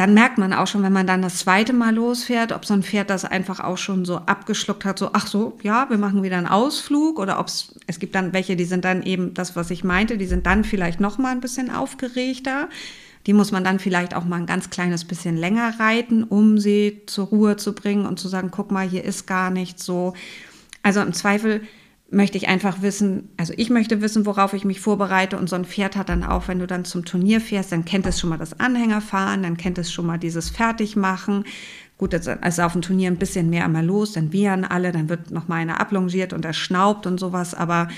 [0.01, 2.83] dann merkt man auch schon, wenn man dann das zweite Mal losfährt, ob so ein
[2.83, 6.39] Pferd das einfach auch schon so abgeschluckt hat, so, ach so, ja, wir machen wieder
[6.39, 9.71] einen Ausflug oder ob es, es gibt dann welche, die sind dann eben das, was
[9.71, 12.71] ich meinte, die sind dann vielleicht noch mal ein bisschen aufgeregter.
[13.27, 17.03] Die muss man dann vielleicht auch mal ein ganz kleines bisschen länger reiten, um sie
[17.05, 20.15] zur Ruhe zu bringen und zu sagen, guck mal, hier ist gar nichts so.
[20.83, 21.61] Also im Zweifel
[22.11, 25.65] möchte ich einfach wissen, also ich möchte wissen, worauf ich mich vorbereite und so ein
[25.65, 28.37] Pferd hat dann auch, wenn du dann zum Turnier fährst, dann kennt es schon mal
[28.37, 31.45] das Anhängerfahren, dann kennt es schon mal dieses Fertigmachen.
[31.99, 35.09] Gut, jetzt ist auf dem Turnier ein bisschen mehr einmal los, dann wiehern alle, dann
[35.09, 37.89] wird noch mal einer ablongiert und er schnaubt und sowas, aber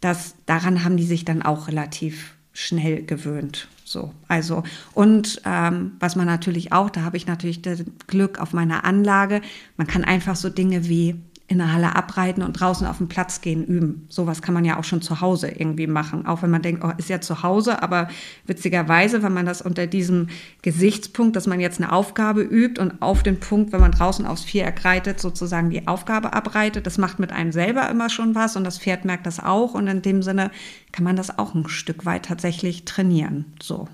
[0.00, 3.68] das, daran haben die sich dann auch relativ schnell gewöhnt.
[3.84, 4.62] So, also,
[4.94, 9.42] und ähm, was man natürlich auch, da habe ich natürlich das Glück auf meiner Anlage,
[9.76, 11.16] man kann einfach so Dinge wie
[11.52, 14.06] in der Halle abreiten und draußen auf den Platz gehen üben.
[14.08, 16.26] Sowas kann man ja auch schon zu Hause irgendwie machen.
[16.26, 18.08] Auch wenn man denkt, oh, ist ja zu Hause, aber
[18.46, 20.28] witzigerweise, wenn man das unter diesem
[20.62, 24.44] Gesichtspunkt, dass man jetzt eine Aufgabe übt und auf den Punkt, wenn man draußen aufs
[24.44, 28.64] Viereck reitet, sozusagen die Aufgabe abreitet, das macht mit einem selber immer schon was und
[28.64, 30.50] das Pferd merkt das auch und in dem Sinne
[30.90, 33.44] kann man das auch ein Stück weit tatsächlich trainieren.
[33.62, 33.88] So.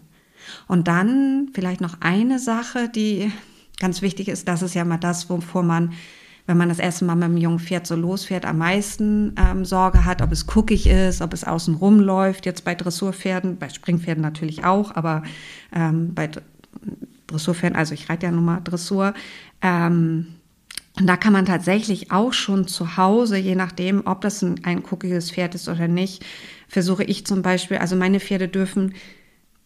[0.68, 3.33] Und dann vielleicht noch eine Sache, die
[3.81, 5.92] ganz wichtig ist, das ist ja mal das, wovor man
[6.48, 10.06] wenn man das erste Mal mit einem jungen Pferd so losfährt, am meisten ähm, Sorge
[10.06, 12.46] hat, ob es guckig ist, ob es außen rumläuft.
[12.46, 15.22] Jetzt bei Dressurpferden, bei Springpferden natürlich auch, aber
[15.74, 16.30] ähm, bei
[17.26, 19.12] Dressurpferden, also ich reite ja nun mal Dressur,
[19.61, 20.28] ähm,
[20.98, 24.82] und da kann man tatsächlich auch schon zu Hause, je nachdem, ob das ein, ein
[24.82, 26.24] guckiges Pferd ist oder nicht,
[26.66, 28.94] versuche ich zum Beispiel, also meine Pferde dürfen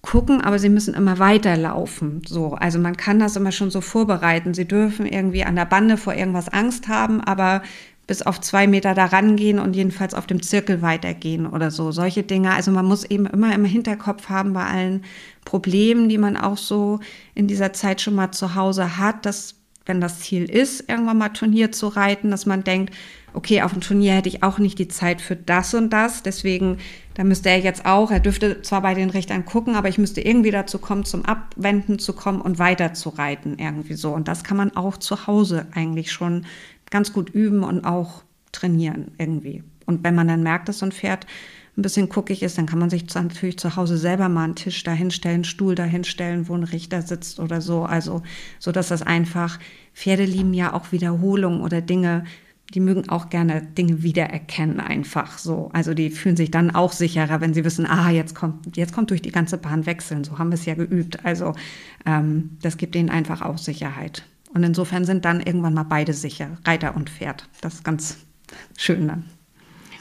[0.02, 2.22] gucken, aber sie müssen immer weiterlaufen.
[2.26, 4.52] So, also man kann das immer schon so vorbereiten.
[4.52, 7.62] Sie dürfen irgendwie an der Bande vor irgendwas Angst haben, aber
[8.08, 11.92] bis auf zwei Meter da rangehen und jedenfalls auf dem Zirkel weitergehen oder so.
[11.92, 12.52] Solche Dinge.
[12.52, 15.04] Also man muss eben immer im Hinterkopf haben bei allen
[15.44, 16.98] Problemen, die man auch so
[17.34, 19.54] in dieser Zeit schon mal zu Hause hat, dass
[19.86, 22.94] wenn das Ziel ist, irgendwann mal Turnier zu reiten, dass man denkt,
[23.34, 26.22] okay, auf dem Turnier hätte ich auch nicht die Zeit für das und das.
[26.22, 26.78] Deswegen,
[27.14, 30.20] da müsste er jetzt auch, er dürfte zwar bei den Richtern gucken, aber ich müsste
[30.20, 34.12] irgendwie dazu kommen, zum Abwenden zu kommen und weiter zu reiten, irgendwie so.
[34.12, 36.46] Und das kann man auch zu Hause eigentlich schon
[36.90, 39.64] ganz gut üben und auch trainieren irgendwie.
[39.86, 41.26] Und wenn man dann merkt, dass so ein Pferd
[41.76, 44.82] ein bisschen guckig ist, dann kann man sich natürlich zu Hause selber mal einen Tisch
[44.82, 47.84] dahinstellen, einen Stuhl dahinstellen, wo ein Richter sitzt oder so.
[47.84, 48.22] Also,
[48.58, 49.58] so dass das einfach,
[49.94, 52.24] Pferde lieben ja auch Wiederholung oder Dinge,
[52.74, 55.70] die mögen auch gerne Dinge wiedererkennen, einfach so.
[55.72, 59.10] Also die fühlen sich dann auch sicherer, wenn sie wissen, ah, jetzt kommt, jetzt kommt
[59.10, 60.24] durch die ganze Bahn wechseln.
[60.24, 61.24] So haben wir es ja geübt.
[61.24, 61.54] Also
[62.06, 64.24] ähm, das gibt ihnen einfach auch Sicherheit.
[64.54, 67.48] Und insofern sind dann irgendwann mal beide sicher, Reiter und Pferd.
[67.60, 68.18] Das ist ganz
[68.76, 69.24] schön dann.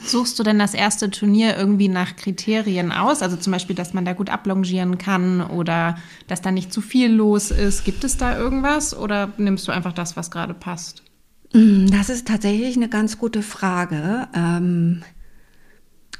[0.04, 3.22] Suchst du denn das erste Turnier irgendwie nach Kriterien aus?
[3.22, 7.12] Also zum Beispiel, dass man da gut ablongieren kann oder dass da nicht zu viel
[7.12, 7.84] los ist.
[7.84, 11.04] Gibt es da irgendwas oder nimmst du einfach das, was gerade passt?
[11.52, 14.28] Mm, das ist tatsächlich eine ganz gute Frage.
[14.34, 15.02] Ähm,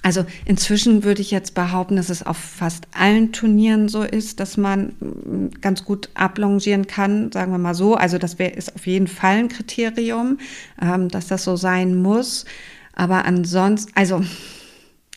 [0.03, 4.57] also inzwischen würde ich jetzt behaupten, dass es auf fast allen Turnieren so ist, dass
[4.57, 7.95] man mm, ganz gut ablongieren kann, sagen wir mal so.
[7.95, 10.38] Also das wär, ist auf jeden Fall ein Kriterium,
[10.81, 12.45] ähm, dass das so sein muss.
[12.95, 14.23] Aber ansonsten, also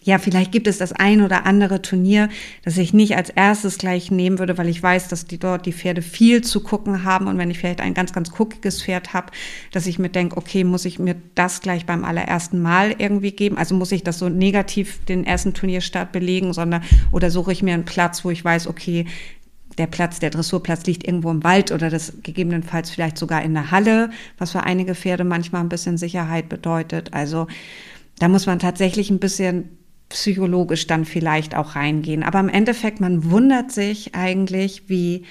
[0.05, 2.29] ja, vielleicht gibt es das ein oder andere Turnier,
[2.63, 5.73] das ich nicht als erstes gleich nehmen würde, weil ich weiß, dass die dort die
[5.73, 9.31] Pferde viel zu gucken haben und wenn ich vielleicht ein ganz, ganz guckiges Pferd habe,
[9.71, 13.57] dass ich mir denke, okay, muss ich mir das gleich beim allerersten Mal irgendwie geben?
[13.57, 17.73] Also muss ich das so negativ den ersten Turnierstart belegen, sondern oder suche ich mir
[17.73, 19.05] einen Platz, wo ich weiß, okay,
[19.79, 23.71] der Platz, der Dressurplatz liegt irgendwo im Wald oder das gegebenenfalls vielleicht sogar in der
[23.71, 27.15] Halle, was für einige Pferde manchmal ein bisschen Sicherheit bedeutet.
[27.15, 27.47] Also
[28.19, 32.23] da muss man tatsächlich ein bisschen psychologisch dann vielleicht auch reingehen.
[32.23, 35.25] Aber im Endeffekt, man wundert sich eigentlich, wie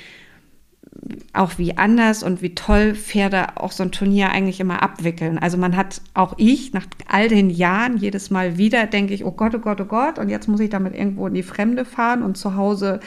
[1.33, 5.39] auch wie anders und wie toll Pferde auch so ein Turnier eigentlich immer abwickeln.
[5.39, 9.33] Also man hat auch ich nach all den Jahren jedes Mal wieder denke ich, oh
[9.33, 12.23] Gott, oh Gott, oh Gott, und jetzt muss ich damit irgendwo in die Fremde fahren
[12.23, 13.01] und zu Hause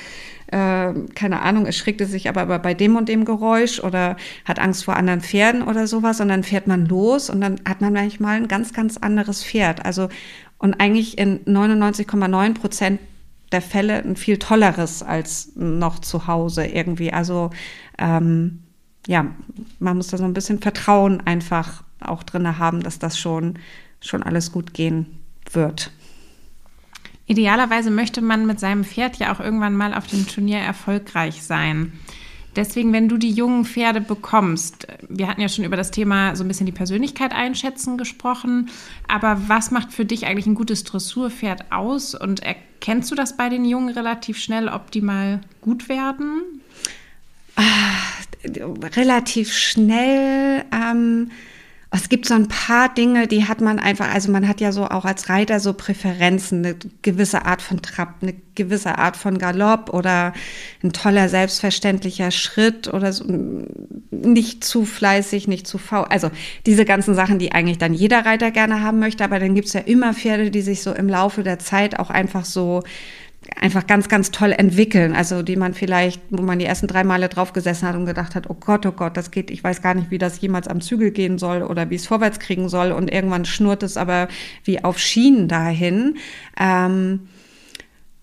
[0.48, 4.86] äh, keine Ahnung, erschrickt es sich aber bei dem und dem Geräusch oder hat Angst
[4.86, 8.38] vor anderen Pferden oder sowas und dann fährt man los und dann hat man manchmal
[8.38, 9.86] ein ganz, ganz anderes Pferd.
[9.86, 10.08] Also
[10.58, 13.00] und eigentlich in 99,9 Prozent
[13.52, 17.14] der Fälle ein viel tolleres als noch zu Hause irgendwie.
[17.14, 17.52] Also
[17.98, 18.64] ähm,
[19.08, 19.28] ja,
[19.80, 23.58] man muss da so ein bisschen Vertrauen einfach auch drin haben, dass das schon,
[24.02, 25.20] schon alles gut gehen
[25.52, 25.92] wird.
[27.26, 31.94] Idealerweise möchte man mit seinem Pferd ja auch irgendwann mal auf dem Turnier erfolgreich sein.
[32.58, 36.44] Deswegen, wenn du die jungen Pferde bekommst, wir hatten ja schon über das Thema so
[36.44, 38.70] ein bisschen die Persönlichkeit einschätzen gesprochen,
[39.08, 43.50] aber was macht für dich eigentlich ein gutes Dressurpferd aus und erkennst du das bei
[43.50, 46.42] den Jungen relativ schnell, ob die mal gut werden?
[47.56, 47.62] Ah,
[48.96, 50.66] relativ schnell.
[50.72, 51.30] Ähm
[51.90, 54.86] es gibt so ein paar Dinge, die hat man einfach, also man hat ja so
[54.86, 59.94] auch als Reiter so Präferenzen, eine gewisse Art von Trab, eine gewisse Art von Galopp
[59.94, 60.34] oder
[60.84, 63.26] ein toller, selbstverständlicher Schritt oder so,
[64.12, 66.08] nicht zu fleißig, nicht zu faul.
[66.10, 66.30] Also
[66.66, 69.74] diese ganzen Sachen, die eigentlich dann jeder Reiter gerne haben möchte, aber dann gibt es
[69.74, 72.84] ja immer Pferde, die sich so im Laufe der Zeit auch einfach so
[73.56, 75.16] einfach ganz, ganz toll entwickeln.
[75.16, 78.36] Also die man vielleicht, wo man die ersten drei Male drauf gesessen hat und gedacht
[78.36, 80.82] hat, oh Gott, oh Gott, das geht, ich weiß gar nicht, wie das jemals am
[80.82, 82.92] Zügel gehen soll oder wie es vorwärts kriegen soll.
[82.92, 84.28] Und irgendwann schnurrt es aber
[84.64, 86.18] wie auf Schienen dahin.
[86.60, 87.28] Ähm,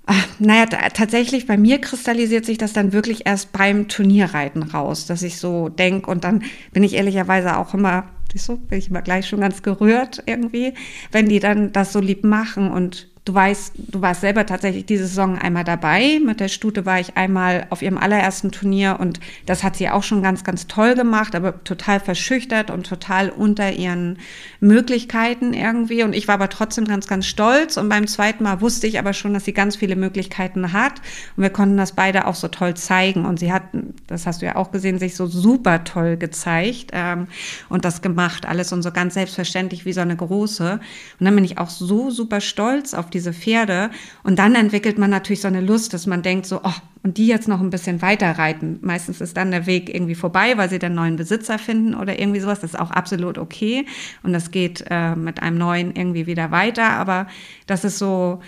[0.06, 5.22] Ach, naja, tatsächlich, bei mir kristallisiert sich das dann wirklich erst beim Turnierreiten raus, dass
[5.22, 9.26] ich so denke und dann bin ich ehrlicherweise auch immer, du, bin ich immer gleich
[9.26, 10.74] schon ganz gerührt irgendwie,
[11.10, 15.06] wenn die dann das so lieb machen und Du weißt, du warst selber tatsächlich diese
[15.06, 16.20] Saison einmal dabei.
[16.22, 20.02] Mit der Stute war ich einmal auf ihrem allerersten Turnier und das hat sie auch
[20.02, 24.18] schon ganz, ganz toll gemacht, aber total verschüchtert und total unter ihren
[24.60, 26.02] Möglichkeiten irgendwie.
[26.02, 27.78] Und ich war aber trotzdem ganz, ganz stolz.
[27.78, 31.00] Und beim zweiten Mal wusste ich aber schon, dass sie ganz viele Möglichkeiten hat.
[31.34, 33.24] Und wir konnten das beide auch so toll zeigen.
[33.24, 33.62] Und sie hat,
[34.06, 37.28] das hast du ja auch gesehen, sich so super toll gezeigt ähm,
[37.70, 38.44] und das gemacht.
[38.44, 40.72] Alles und so ganz selbstverständlich wie so eine große.
[41.18, 43.90] Und dann bin ich auch so super stolz auf diese Pferde.
[44.22, 46.72] Und dann entwickelt man natürlich so eine Lust, dass man denkt so, oh,
[47.02, 48.78] und die jetzt noch ein bisschen weiter reiten.
[48.82, 52.40] Meistens ist dann der Weg irgendwie vorbei, weil sie den neuen Besitzer finden oder irgendwie
[52.40, 52.60] sowas.
[52.60, 53.86] Das ist auch absolut okay.
[54.22, 56.90] Und das geht äh, mit einem neuen irgendwie wieder weiter.
[56.90, 57.26] Aber
[57.66, 58.40] das ist so,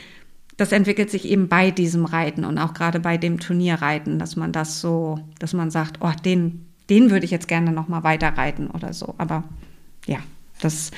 [0.57, 4.52] das entwickelt sich eben bei diesem Reiten und auch gerade bei dem Turnierreiten, dass man
[4.52, 8.29] das so, dass man sagt, oh, den, den würde ich jetzt gerne noch mal weiter
[8.29, 9.14] reiten oder so.
[9.18, 9.44] Aber
[10.07, 10.18] ja,
[10.61, 10.92] das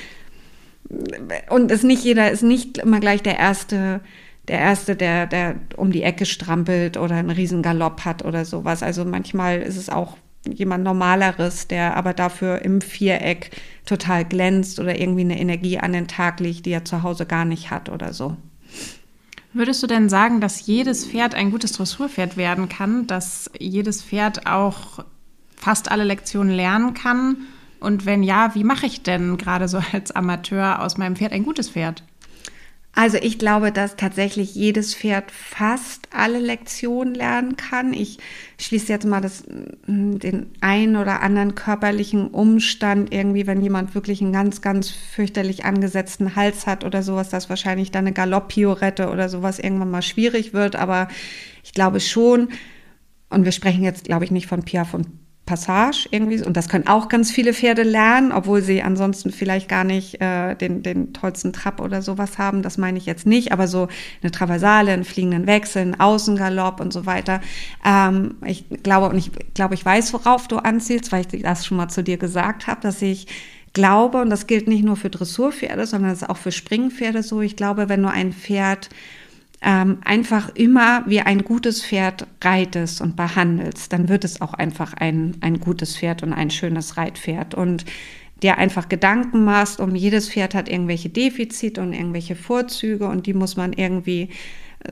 [1.49, 4.01] und ist nicht jeder ist nicht immer gleich der erste
[4.47, 8.81] der erste, der der um die Ecke strampelt oder einen riesen Galopp hat oder sowas.
[8.81, 13.51] Also manchmal ist es auch jemand normaleres, der aber dafür im Viereck
[13.85, 17.45] total glänzt oder irgendwie eine Energie an den Tag legt, die er zu Hause gar
[17.45, 18.37] nicht hat oder so.
[19.51, 24.45] Würdest du denn sagen, dass jedes Pferd ein gutes Dressurpferd werden kann, dass jedes Pferd
[24.45, 25.03] auch
[25.55, 27.37] fast alle Lektionen lernen kann?
[27.79, 31.43] Und wenn ja, wie mache ich denn gerade so als Amateur aus meinem Pferd ein
[31.43, 32.03] gutes Pferd?
[32.95, 37.93] Also ich glaube, dass tatsächlich jedes Pferd fast alle Lektionen lernen kann.
[37.93, 38.17] Ich
[38.59, 39.43] schließe jetzt mal das,
[39.85, 45.65] hm, den einen oder anderen körperlichen Umstand irgendwie, wenn jemand wirklich einen ganz, ganz fürchterlich
[45.65, 50.53] angesetzten Hals hat oder sowas, dass wahrscheinlich dann eine Galopp-Piorette oder sowas irgendwann mal schwierig
[50.53, 50.75] wird.
[50.75, 51.07] Aber
[51.63, 52.49] ich glaube schon,
[53.29, 55.07] und wir sprechen jetzt, glaube ich, nicht von Piaf und
[55.49, 56.43] Passage irgendwie.
[56.43, 60.53] Und das können auch ganz viele Pferde lernen, obwohl sie ansonsten vielleicht gar nicht äh,
[60.53, 62.61] den, den tollsten Trab oder sowas haben.
[62.61, 63.51] Das meine ich jetzt nicht.
[63.51, 63.87] Aber so
[64.21, 67.41] eine Traversale, einen fliegenden Wechsel, einen Außengalopp und so weiter.
[67.83, 71.77] Ähm, ich glaube, und ich glaube, ich weiß, worauf du anzielst, weil ich das schon
[71.77, 73.25] mal zu dir gesagt habe, dass ich
[73.73, 77.41] glaube, und das gilt nicht nur für Dressurpferde, sondern das ist auch für Springpferde so.
[77.41, 78.89] Ich glaube, wenn du ein Pferd
[79.61, 84.93] ähm, einfach immer wie ein gutes Pferd reitest und behandelst, dann wird es auch einfach
[84.93, 87.55] ein, ein gutes Pferd und ein schönes Reitpferd.
[87.55, 87.85] Und
[88.41, 93.33] dir einfach Gedanken machst, um jedes Pferd hat irgendwelche Defizite und irgendwelche Vorzüge und die
[93.33, 94.29] muss man irgendwie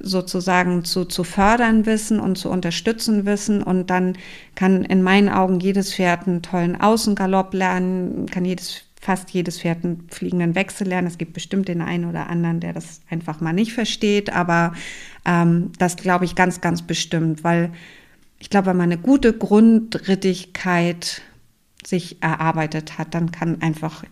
[0.02, 3.64] sozusagen zu, zu fördern wissen und zu unterstützen wissen.
[3.64, 4.18] Und dann
[4.56, 9.84] kann in meinen Augen jedes Pferd einen tollen Außengalopp lernen, kann jedes fast jedes Pferd
[9.84, 11.08] einen fliegenden Wechsel lernen.
[11.08, 14.74] Es gibt bestimmt den einen oder anderen, der das einfach mal nicht versteht, aber
[15.26, 17.72] ähm, das glaube ich ganz, ganz bestimmt, weil
[18.40, 21.22] ich glaube, wenn man eine gute Grundrittigkeit
[21.86, 24.04] sich erarbeitet hat, dann kann einfach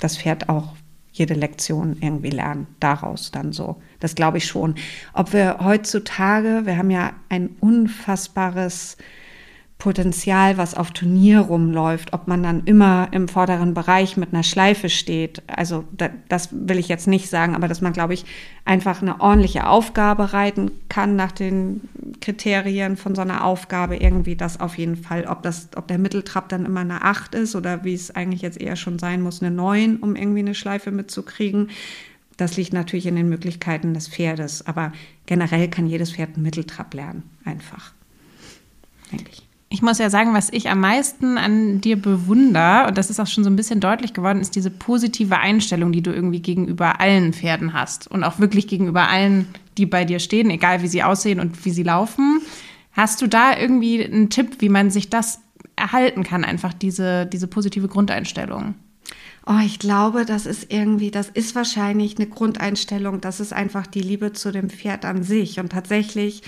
[0.00, 0.74] das Pferd auch
[1.12, 3.80] jede Lektion irgendwie lernen, daraus dann so.
[4.00, 4.74] Das glaube ich schon.
[5.12, 8.96] Ob wir heutzutage, wir haben ja ein unfassbares
[9.78, 14.88] Potenzial, was auf Turnier rumläuft, ob man dann immer im vorderen Bereich mit einer Schleife
[14.88, 15.42] steht.
[15.46, 18.24] Also da, das will ich jetzt nicht sagen, aber dass man, glaube ich,
[18.64, 21.82] einfach eine ordentliche Aufgabe reiten kann nach den
[22.20, 26.48] Kriterien von so einer Aufgabe irgendwie das auf jeden Fall, ob das, ob der Mitteltrab
[26.48, 29.54] dann immer eine 8 ist oder wie es eigentlich jetzt eher schon sein muss, eine
[29.54, 31.68] 9, um irgendwie eine Schleife mitzukriegen.
[32.38, 34.92] Das liegt natürlich in den Möglichkeiten des Pferdes, aber
[35.26, 37.92] generell kann jedes Pferd einen Mitteltrab lernen, einfach.
[39.12, 39.40] Eigentlich.
[39.40, 39.43] Ich
[39.82, 43.44] muss ja sagen, was ich am meisten an dir bewundere, und das ist auch schon
[43.44, 47.72] so ein bisschen deutlich geworden, ist diese positive Einstellung, die du irgendwie gegenüber allen Pferden
[47.72, 48.10] hast.
[48.10, 49.46] Und auch wirklich gegenüber allen,
[49.78, 52.40] die bei dir stehen, egal wie sie aussehen und wie sie laufen.
[52.92, 55.40] Hast du da irgendwie einen Tipp, wie man sich das
[55.76, 58.74] erhalten kann, einfach diese, diese positive Grundeinstellung?
[59.46, 63.20] Oh, ich glaube, das ist irgendwie, das ist wahrscheinlich eine Grundeinstellung.
[63.20, 65.60] Das ist einfach die Liebe zu dem Pferd an sich.
[65.60, 66.42] Und tatsächlich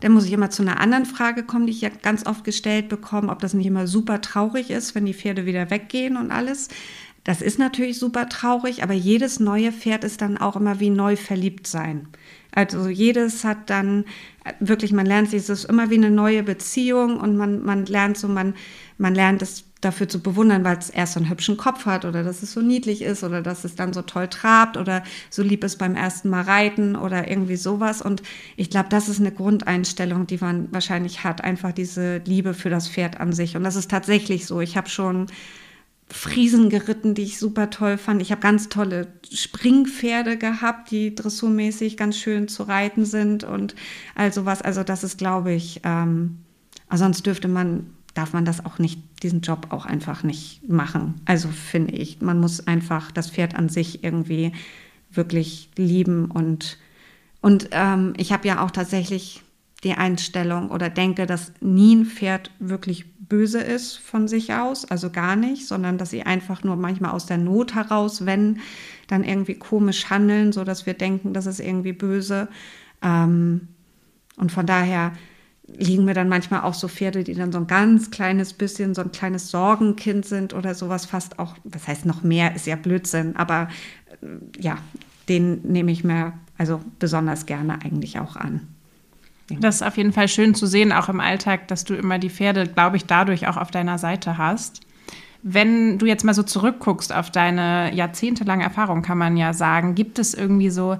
[0.00, 2.88] dann muss ich immer zu einer anderen Frage kommen, die ich ja ganz oft gestellt
[2.88, 6.68] bekomme, ob das nicht immer super traurig ist, wenn die Pferde wieder weggehen und alles.
[7.24, 11.16] Das ist natürlich super traurig, aber jedes neue Pferd ist dann auch immer wie neu
[11.16, 12.08] verliebt sein.
[12.52, 14.04] Also jedes hat dann
[14.58, 18.16] wirklich, man lernt sich, es ist immer wie eine neue Beziehung und man, man lernt
[18.16, 18.54] so, man,
[19.00, 22.22] man lernt es dafür zu bewundern, weil es erst so einen hübschen Kopf hat oder
[22.22, 25.64] dass es so niedlich ist oder dass es dann so toll trabt oder so lieb
[25.64, 28.02] ist beim ersten Mal reiten oder irgendwie sowas.
[28.02, 28.22] Und
[28.56, 32.88] ich glaube, das ist eine Grundeinstellung, die man wahrscheinlich hat, einfach diese Liebe für das
[32.88, 33.56] Pferd an sich.
[33.56, 34.60] Und das ist tatsächlich so.
[34.60, 35.28] Ich habe schon
[36.10, 38.20] Friesen geritten, die ich super toll fand.
[38.20, 43.74] Ich habe ganz tolle Springpferde gehabt, die dressurmäßig ganz schön zu reiten sind und
[44.14, 44.60] also was.
[44.60, 46.40] Also das ist, glaube ich, ähm,
[46.92, 51.20] sonst dürfte man darf man das auch nicht, diesen Job auch einfach nicht machen.
[51.24, 54.52] Also finde ich, man muss einfach das Pferd an sich irgendwie
[55.10, 56.78] wirklich lieben und,
[57.40, 59.42] und ähm, ich habe ja auch tatsächlich
[59.82, 65.10] die Einstellung oder denke, dass nie ein Pferd wirklich böse ist von sich aus, also
[65.10, 68.60] gar nicht, sondern dass sie einfach nur manchmal aus der Not heraus, wenn
[69.06, 72.48] dann irgendwie komisch handeln, so dass wir denken, das ist irgendwie böse.
[73.02, 73.68] Ähm,
[74.36, 75.12] und von daher
[75.76, 79.02] liegen mir dann manchmal auch so Pferde, die dann so ein ganz kleines bisschen so
[79.02, 83.36] ein kleines Sorgenkind sind oder sowas fast auch, was heißt noch mehr, ist ja Blödsinn,
[83.36, 83.68] aber
[84.22, 84.26] äh,
[84.60, 84.78] ja,
[85.28, 88.68] den nehme ich mir also besonders gerne eigentlich auch an.
[89.58, 92.30] Das ist auf jeden Fall schön zu sehen, auch im Alltag, dass du immer die
[92.30, 94.80] Pferde, glaube ich, dadurch auch auf deiner Seite hast.
[95.42, 100.18] Wenn du jetzt mal so zurückguckst auf deine jahrzehntelange Erfahrung, kann man ja sagen, gibt
[100.18, 100.98] es irgendwie so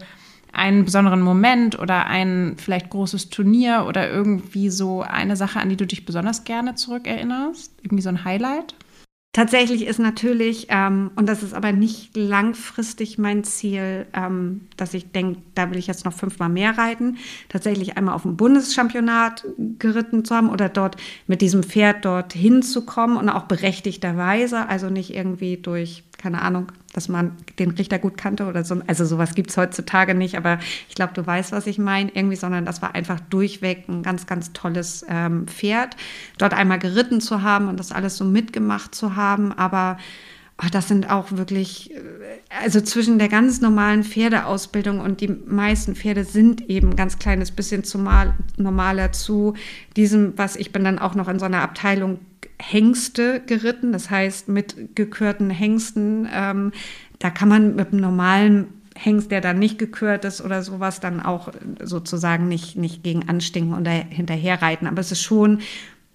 [0.52, 5.76] einen besonderen Moment oder ein vielleicht großes Turnier oder irgendwie so eine Sache, an die
[5.76, 7.72] du dich besonders gerne zurückerinnerst?
[7.82, 8.74] Irgendwie so ein Highlight?
[9.32, 15.12] Tatsächlich ist natürlich, ähm, und das ist aber nicht langfristig mein Ziel, ähm, dass ich
[15.12, 17.16] denke, da will ich jetzt noch fünfmal mehr reiten,
[17.48, 19.46] tatsächlich einmal auf dem Bundeschampionat
[19.78, 20.96] geritten zu haben oder dort
[21.28, 27.08] mit diesem Pferd dort hinzukommen und auch berechtigterweise, also nicht irgendwie durch, keine Ahnung, dass
[27.08, 28.80] man den Richter gut kannte oder so.
[28.86, 32.36] Also sowas gibt es heutzutage nicht, aber ich glaube, du weißt, was ich meine, irgendwie,
[32.36, 35.96] sondern das war einfach durchweg ein ganz, ganz tolles ähm, Pferd.
[36.38, 39.98] Dort einmal geritten zu haben und das alles so mitgemacht zu haben, aber
[40.62, 41.98] ach, das sind auch wirklich, äh,
[42.62, 47.84] also zwischen der ganz normalen Pferdeausbildung und die meisten Pferde sind eben ganz kleines bisschen
[47.84, 49.54] zumal, normaler zu
[49.96, 52.18] diesem, was ich bin dann auch noch in so einer Abteilung
[52.60, 56.28] Hengste geritten, das heißt mit gekürten Hengsten.
[56.32, 56.72] Ähm,
[57.18, 61.20] da kann man mit einem normalen Hengst, der dann nicht gekürt ist oder sowas, dann
[61.20, 61.50] auch
[61.82, 64.86] sozusagen nicht, nicht gegen anstinken und hinterher reiten.
[64.86, 65.60] Aber es ist schon,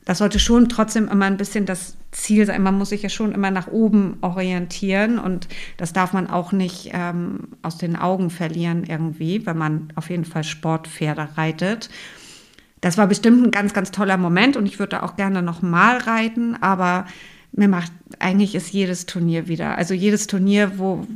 [0.05, 2.63] das sollte schon trotzdem immer ein bisschen das Ziel sein.
[2.63, 5.47] Man muss sich ja schon immer nach oben orientieren und
[5.77, 10.25] das darf man auch nicht ähm, aus den Augen verlieren irgendwie, wenn man auf jeden
[10.25, 11.89] Fall Sportpferde reitet.
[12.81, 15.97] Das war bestimmt ein ganz, ganz toller Moment und ich würde auch gerne noch mal
[15.97, 17.05] reiten, aber
[17.51, 19.77] mir macht eigentlich ist jedes Turnier wieder.
[19.77, 21.07] Also jedes Turnier, wo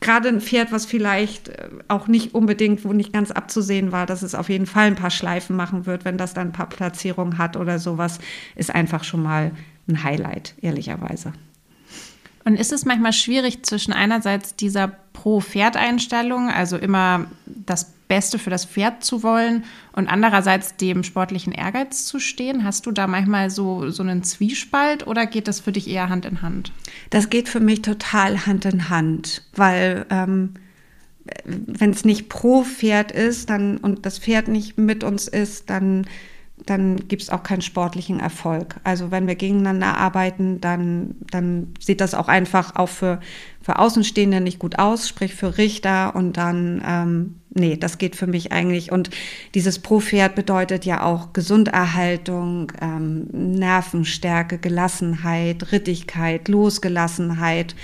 [0.00, 4.22] gerade ein Pferd, was vielleicht äh, auch nicht unbedingt, wo nicht ganz abzusehen war, dass
[4.22, 7.38] es auf jeden Fall ein paar Schleifen machen wird, wenn das dann ein paar Platzierungen
[7.38, 8.18] hat oder sowas,
[8.56, 9.52] ist einfach schon mal
[9.88, 11.32] ein Highlight, ehrlicherweise.
[12.44, 18.64] Und ist es manchmal schwierig zwischen einerseits dieser Pro-Pferd-Einstellung, also immer das Beste für das
[18.64, 22.64] Pferd zu wollen und andererseits dem sportlichen Ehrgeiz zu stehen?
[22.64, 26.24] Hast du da manchmal so, so einen Zwiespalt oder geht das für dich eher Hand
[26.24, 26.72] in Hand?
[27.10, 30.54] Das geht für mich total Hand in Hand, weil ähm,
[31.44, 36.06] wenn es nicht pro Pferd ist dann, und das Pferd nicht mit uns ist, dann
[36.66, 38.76] dann gibt es auch keinen sportlichen Erfolg.
[38.84, 43.20] Also wenn wir gegeneinander arbeiten, dann, dann sieht das auch einfach auch für,
[43.62, 48.26] für Außenstehende nicht gut aus, sprich für Richter und dann, ähm, nee, das geht für
[48.26, 48.92] mich eigentlich.
[48.92, 49.10] Und
[49.54, 57.74] dieses Pro-Pferd bedeutet ja auch Gesunderhaltung, ähm, Nervenstärke, Gelassenheit, Rittigkeit, Losgelassenheit.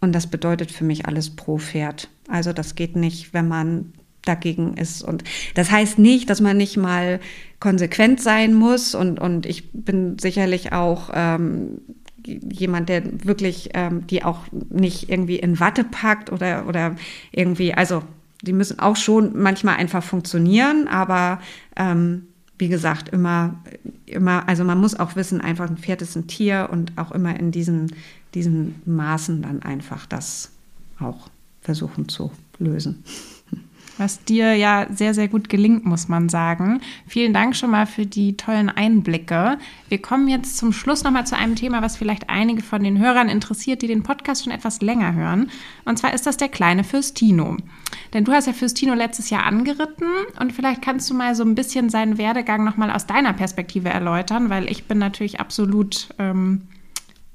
[0.00, 2.08] Und das bedeutet für mich alles Pro-Pferd.
[2.28, 3.92] Also das geht nicht, wenn man
[4.24, 5.02] dagegen ist.
[5.02, 7.20] Und das heißt nicht, dass man nicht mal
[7.58, 8.94] konsequent sein muss.
[8.94, 11.80] Und, und ich bin sicherlich auch ähm,
[12.26, 16.96] jemand, der wirklich ähm, die auch nicht irgendwie in Watte packt oder, oder
[17.32, 18.02] irgendwie, also
[18.42, 21.40] die müssen auch schon manchmal einfach funktionieren, aber
[21.76, 22.26] ähm,
[22.58, 23.62] wie gesagt, immer,
[24.06, 27.38] immer, also man muss auch wissen, einfach ein Pferd ist ein Tier und auch immer
[27.38, 27.94] in diesen,
[28.34, 30.52] diesen Maßen dann einfach das
[30.98, 31.28] auch
[31.62, 33.02] versuchen zu lösen
[34.00, 36.80] was dir ja sehr, sehr gut gelingt, muss man sagen.
[37.06, 39.58] Vielen Dank schon mal für die tollen Einblicke.
[39.88, 43.28] Wir kommen jetzt zum Schluss nochmal zu einem Thema, was vielleicht einige von den Hörern
[43.28, 45.50] interessiert, die den Podcast schon etwas länger hören.
[45.84, 47.58] Und zwar ist das der kleine Fürstino.
[48.14, 50.08] Denn du hast ja Fürstino letztes Jahr angeritten
[50.40, 54.50] und vielleicht kannst du mal so ein bisschen seinen Werdegang nochmal aus deiner Perspektive erläutern,
[54.50, 56.08] weil ich bin natürlich absolut...
[56.18, 56.62] Ähm,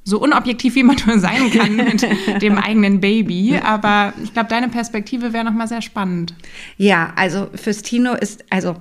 [0.05, 3.59] so unobjektiv wie man nur sein kann mit dem eigenen Baby.
[3.61, 6.35] Aber ich glaube, deine Perspektive wäre nochmal sehr spannend.
[6.77, 8.75] Ja, also fürs Tino ist, also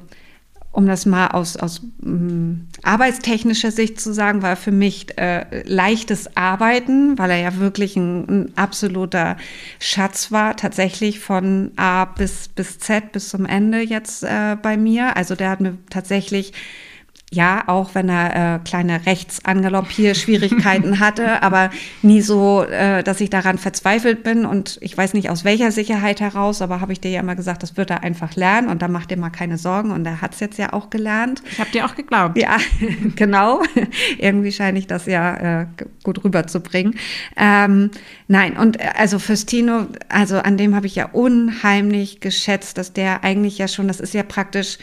[0.71, 6.37] um das mal aus, aus ähm, arbeitstechnischer Sicht zu sagen, war für mich äh, leichtes
[6.37, 9.37] Arbeiten, weil er ja wirklich ein, ein, absoluter
[9.79, 15.17] Schatz war, tatsächlich von A bis, bis Z bis zum Ende jetzt äh, bei mir.
[15.17, 16.53] Also der hat mir tatsächlich
[17.33, 21.71] ja, auch wenn er äh, kleine Rechtsangaloppier-Schwierigkeiten hatte, aber
[22.03, 24.47] nie so, äh, dass ich daran verzweifelt bin.
[24.47, 27.63] Und ich weiß nicht aus welcher Sicherheit heraus, aber habe ich dir ja immer gesagt,
[27.63, 29.91] das wird er einfach lernen und da macht dir mal keine Sorgen.
[29.91, 31.43] Und er hat es jetzt ja auch gelernt.
[31.51, 32.39] Ich habe dir auch geglaubt.
[32.39, 32.57] Ja,
[33.17, 33.63] genau.
[34.19, 35.67] Irgendwie scheine ich das ja äh,
[36.03, 36.95] gut rüberzubringen.
[37.37, 37.91] Ähm,
[38.29, 42.93] nein, und äh, also fürs Tino, also an dem habe ich ja unheimlich geschätzt, dass
[42.93, 44.79] der eigentlich ja schon, das ist ja praktisch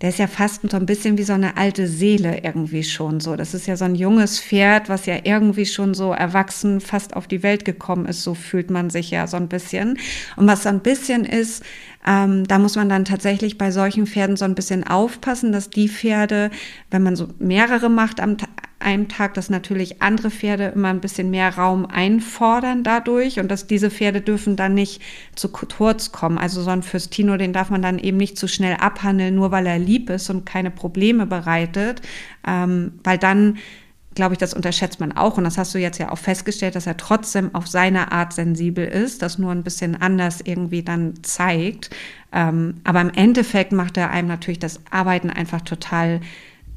[0.00, 3.36] der ist ja fast so ein bisschen wie so eine alte Seele irgendwie schon so.
[3.36, 7.28] Das ist ja so ein junges Pferd, was ja irgendwie schon so erwachsen fast auf
[7.28, 8.22] die Welt gekommen ist.
[8.22, 9.98] So fühlt man sich ja so ein bisschen.
[10.36, 11.64] Und was so ein bisschen ist,
[12.06, 15.88] ähm, da muss man dann tatsächlich bei solchen Pferden so ein bisschen aufpassen, dass die
[15.88, 16.50] Pferde,
[16.90, 18.36] wenn man so mehrere macht am
[18.84, 23.66] einem Tag, dass natürlich andere Pferde immer ein bisschen mehr Raum einfordern dadurch und dass
[23.66, 25.02] diese Pferde dürfen dann nicht
[25.34, 26.38] zu kurz kommen.
[26.38, 29.66] Also so ein Fürstino, den darf man dann eben nicht zu schnell abhandeln, nur weil
[29.66, 32.02] er lieb ist und keine Probleme bereitet,
[32.46, 33.58] ähm, weil dann
[34.14, 35.36] glaube ich, das unterschätzt man auch.
[35.38, 38.86] Und das hast du jetzt ja auch festgestellt, dass er trotzdem auf seine Art sensibel
[38.86, 41.90] ist, das nur ein bisschen anders irgendwie dann zeigt.
[42.32, 46.20] Ähm, aber im Endeffekt macht er einem natürlich das Arbeiten einfach total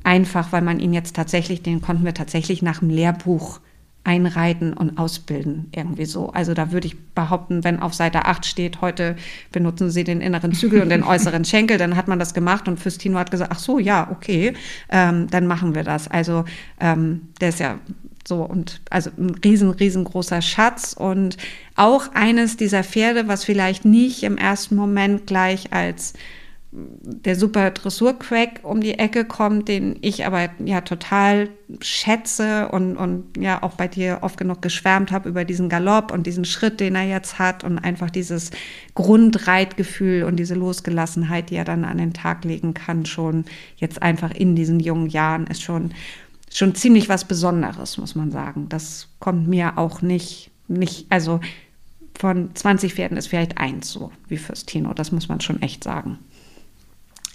[0.08, 3.60] einfach, weil man ihn jetzt tatsächlich, den konnten wir tatsächlich nach dem Lehrbuch
[4.06, 6.30] einreiten und ausbilden, irgendwie so.
[6.30, 9.18] Also da würde ich behaupten, wenn auf Seite 8 steht, heute
[9.52, 12.80] benutzen Sie den inneren Zügel und den äußeren Schenkel, dann hat man das gemacht und
[12.80, 14.54] Fürstino hat gesagt, ach so, ja, okay,
[14.90, 16.08] ähm, dann machen wir das.
[16.08, 16.46] Also
[16.80, 17.78] ähm, der ist ja
[18.26, 21.36] so und also ein riesen, riesengroßer Schatz und
[21.76, 26.14] auch eines dieser Pferde, was vielleicht nicht im ersten Moment gleich als
[26.72, 31.50] der super Dressurcrack um die Ecke kommt, den ich aber ja total
[31.80, 36.28] schätze und, und ja auch bei dir oft genug geschwärmt habe über diesen Galopp und
[36.28, 38.52] diesen Schritt, den er jetzt hat und einfach dieses
[38.96, 43.46] Grundreitgefühl und diese Losgelassenheit, die er dann an den Tag legen kann, schon
[43.78, 45.94] jetzt einfach in diesen jungen Jahren, ist schon,
[46.52, 48.68] schon ziemlich was Besonderes, muss man sagen.
[48.68, 51.40] Das kommt mir auch nicht, nicht, also
[52.20, 55.84] von 20 Pferden ist vielleicht eins so wie fürs Tino, das muss man schon echt
[55.84, 56.20] sagen.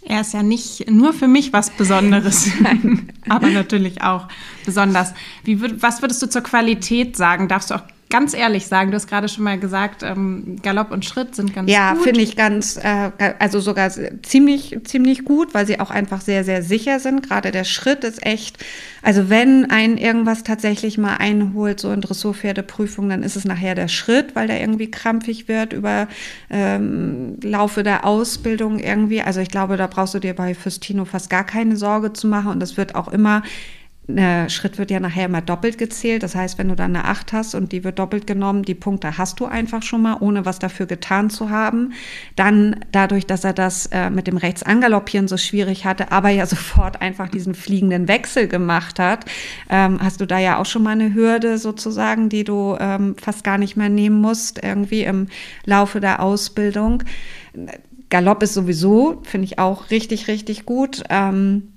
[0.05, 2.50] Er ist ja nicht nur für mich was Besonderes,
[3.28, 4.28] aber natürlich auch
[4.64, 5.14] besonders.
[5.44, 7.48] Wie was würdest du zur Qualität sagen?
[7.48, 11.02] Darfst du auch ganz ehrlich sagen, du hast gerade schon mal gesagt, ähm, Galopp und
[11.06, 12.00] Schritt sind ganz ja, gut.
[12.00, 13.90] Ja, finde ich ganz, äh, also sogar
[14.22, 17.26] ziemlich, ziemlich gut, weil sie auch einfach sehr, sehr sicher sind.
[17.26, 18.58] Gerade der Schritt ist echt,
[19.00, 23.88] also wenn ein irgendwas tatsächlich mal einholt, so in Dressurpferdeprüfung, dann ist es nachher der
[23.88, 26.06] Schritt, weil der irgendwie krampfig wird über
[26.50, 29.22] ähm, Laufe der Ausbildung irgendwie.
[29.22, 32.52] Also ich glaube, da brauchst du dir bei Fürstino fast gar keine Sorge zu machen
[32.52, 33.42] und das wird auch immer
[34.09, 36.22] der Schritt wird ja nachher immer doppelt gezählt.
[36.24, 39.16] Das heißt, wenn du dann eine 8 hast und die wird doppelt genommen, die Punkte
[39.16, 41.92] hast du einfach schon mal, ohne was dafür getan zu haben.
[42.34, 47.00] Dann dadurch, dass er das äh, mit dem Rechtsangaloppieren so schwierig hatte, aber ja sofort
[47.00, 49.24] einfach diesen fliegenden Wechsel gemacht hat,
[49.70, 53.44] ähm, hast du da ja auch schon mal eine Hürde sozusagen, die du ähm, fast
[53.44, 55.28] gar nicht mehr nehmen musst, irgendwie im
[55.64, 57.05] Laufe der Ausbildung.
[58.11, 61.03] Galopp ist sowieso, finde ich auch richtig, richtig gut.
[61.09, 61.71] Ähm,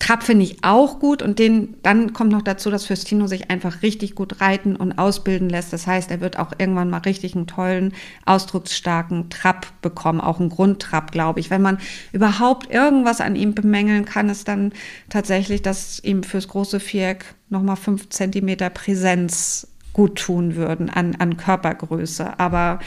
[0.00, 3.82] Trab finde ich auch gut und den, dann kommt noch dazu, dass Fürstino sich einfach
[3.82, 5.74] richtig gut reiten und ausbilden lässt.
[5.74, 7.92] Das heißt, er wird auch irgendwann mal richtig einen tollen,
[8.24, 11.50] ausdrucksstarken Trab bekommen, auch einen Grundtrab, glaube ich.
[11.50, 11.78] Wenn man
[12.12, 14.72] überhaupt irgendwas an ihm bemängeln kann, ist dann
[15.10, 21.36] tatsächlich, dass ihm fürs große Viereck nochmal fünf Zentimeter Präsenz gut tun würden an, an
[21.36, 22.40] Körpergröße.
[22.40, 22.78] Aber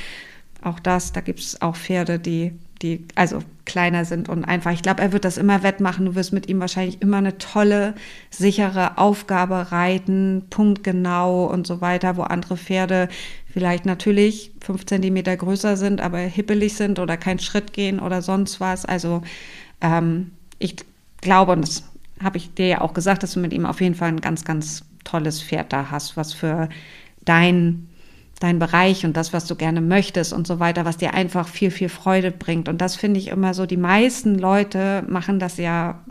[0.64, 2.54] auch das, da gibt es auch Pferde, die
[2.84, 6.06] die also kleiner sind und einfach, ich glaube, er wird das immer wettmachen.
[6.06, 7.96] Du wirst mit ihm wahrscheinlich immer eine tolle,
[8.30, 13.08] sichere Aufgabe reiten, punktgenau und so weiter, wo andere Pferde
[13.52, 18.60] vielleicht natürlich fünf Zentimeter größer sind, aber hippelig sind oder keinen Schritt gehen oder sonst
[18.60, 18.86] was.
[18.86, 19.24] Also
[19.82, 20.76] ähm, ich
[21.22, 21.84] glaube, und das
[22.22, 24.44] habe ich dir ja auch gesagt, dass du mit ihm auf jeden Fall ein ganz,
[24.44, 26.70] ganz tolles Pferd da hast, was für
[27.24, 27.88] dein
[28.44, 31.72] dein Bereich und das, was du gerne möchtest und so weiter, was dir einfach viel,
[31.72, 32.68] viel Freude bringt.
[32.68, 36.04] Und das finde ich immer so, die meisten Leute machen das ja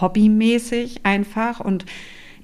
[0.00, 1.86] hobbymäßig einfach und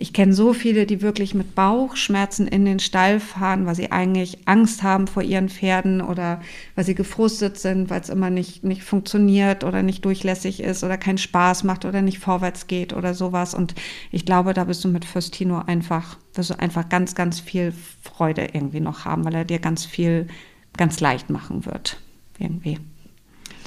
[0.01, 4.47] ich kenne so viele, die wirklich mit Bauchschmerzen in den Stall fahren, weil sie eigentlich
[4.47, 6.41] Angst haben vor ihren Pferden oder
[6.77, 10.97] weil sie gefrustet sind, weil es immer nicht, nicht funktioniert oder nicht durchlässig ist oder
[10.97, 13.55] keinen Spaß macht oder nicht vorwärts geht oder sowas.
[13.55, 13.75] Und
[14.13, 18.51] ich glaube, da bist du mit Fürstino einfach, wirst du einfach ganz, ganz viel Freude
[18.53, 20.29] irgendwie noch haben, weil er dir ganz viel,
[20.77, 22.01] ganz leicht machen wird.
[22.39, 22.79] Irgendwie.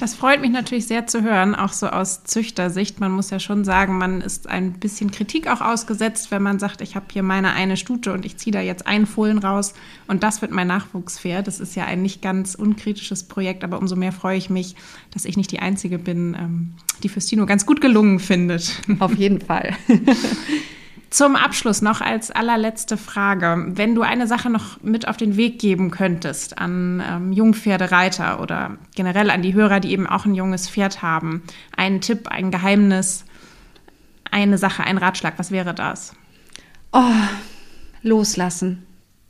[0.02, 2.98] Das freut mich natürlich sehr zu hören, auch so aus Züchtersicht.
[2.98, 6.80] Man muss ja schon sagen, man ist ein bisschen Kritik auch ausgesetzt, wenn man sagt,
[6.80, 9.74] ich habe hier meine eine Stute und ich ziehe da jetzt einen Fohlen raus
[10.08, 11.46] und das wird mein Nachwuchspferd.
[11.46, 14.74] Das ist ja ein nicht ganz unkritisches Projekt, aber umso mehr freue ich mich,
[15.12, 16.72] dass ich nicht die Einzige bin, ähm,
[17.04, 18.80] die Fürstino ganz gut gelungen findet.
[18.98, 19.76] Auf jeden Fall.
[21.12, 23.66] Zum Abschluss noch als allerletzte Frage.
[23.68, 28.78] Wenn du eine Sache noch mit auf den Weg geben könntest an ähm, Jungpferdereiter oder
[28.94, 31.42] generell an die Hörer, die eben auch ein junges Pferd haben,
[31.76, 33.26] ein Tipp, ein Geheimnis,
[34.30, 36.14] eine Sache, ein Ratschlag, was wäre das?
[36.92, 37.02] Oh,
[38.00, 38.86] loslassen.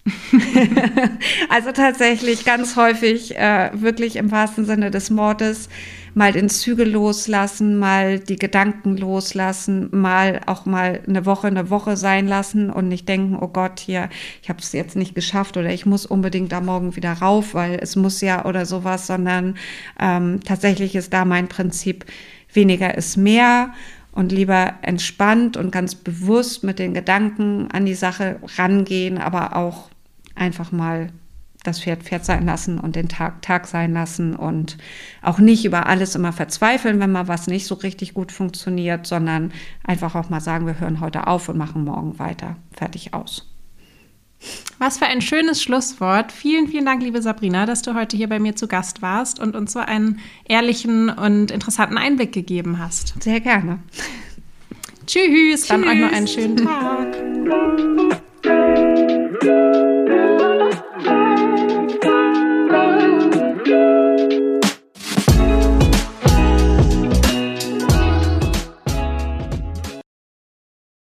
[1.48, 5.68] also tatsächlich ganz häufig, äh, wirklich im wahrsten Sinne des Wortes,
[6.14, 11.96] mal den Zügel loslassen, mal die Gedanken loslassen, mal auch mal eine Woche eine Woche
[11.96, 14.08] sein lassen und nicht denken, oh Gott, hier,
[14.42, 17.78] ich habe es jetzt nicht geschafft oder ich muss unbedingt da morgen wieder rauf, weil
[17.80, 19.56] es muss ja oder sowas, sondern
[19.98, 22.04] ähm, tatsächlich ist da mein Prinzip,
[22.52, 23.72] weniger ist mehr
[24.12, 29.88] und lieber entspannt und ganz bewusst mit den Gedanken an die Sache rangehen, aber auch
[30.34, 31.08] einfach mal
[31.62, 34.78] das Pferd Pferd sein lassen und den Tag Tag sein lassen und
[35.22, 39.52] auch nicht über alles immer verzweifeln, wenn mal was nicht so richtig gut funktioniert, sondern
[39.84, 42.56] einfach auch mal sagen, wir hören heute auf und machen morgen weiter.
[42.72, 43.48] Fertig aus.
[44.78, 46.32] Was für ein schönes Schlusswort.
[46.32, 49.54] Vielen, vielen Dank, liebe Sabrina, dass du heute hier bei mir zu Gast warst und
[49.54, 53.22] uns so einen ehrlichen und interessanten Einblick gegeben hast.
[53.22, 53.78] Sehr gerne.
[55.06, 55.68] Tschüss, Tschüss.
[55.68, 57.16] dann euch noch einen schönen Tag.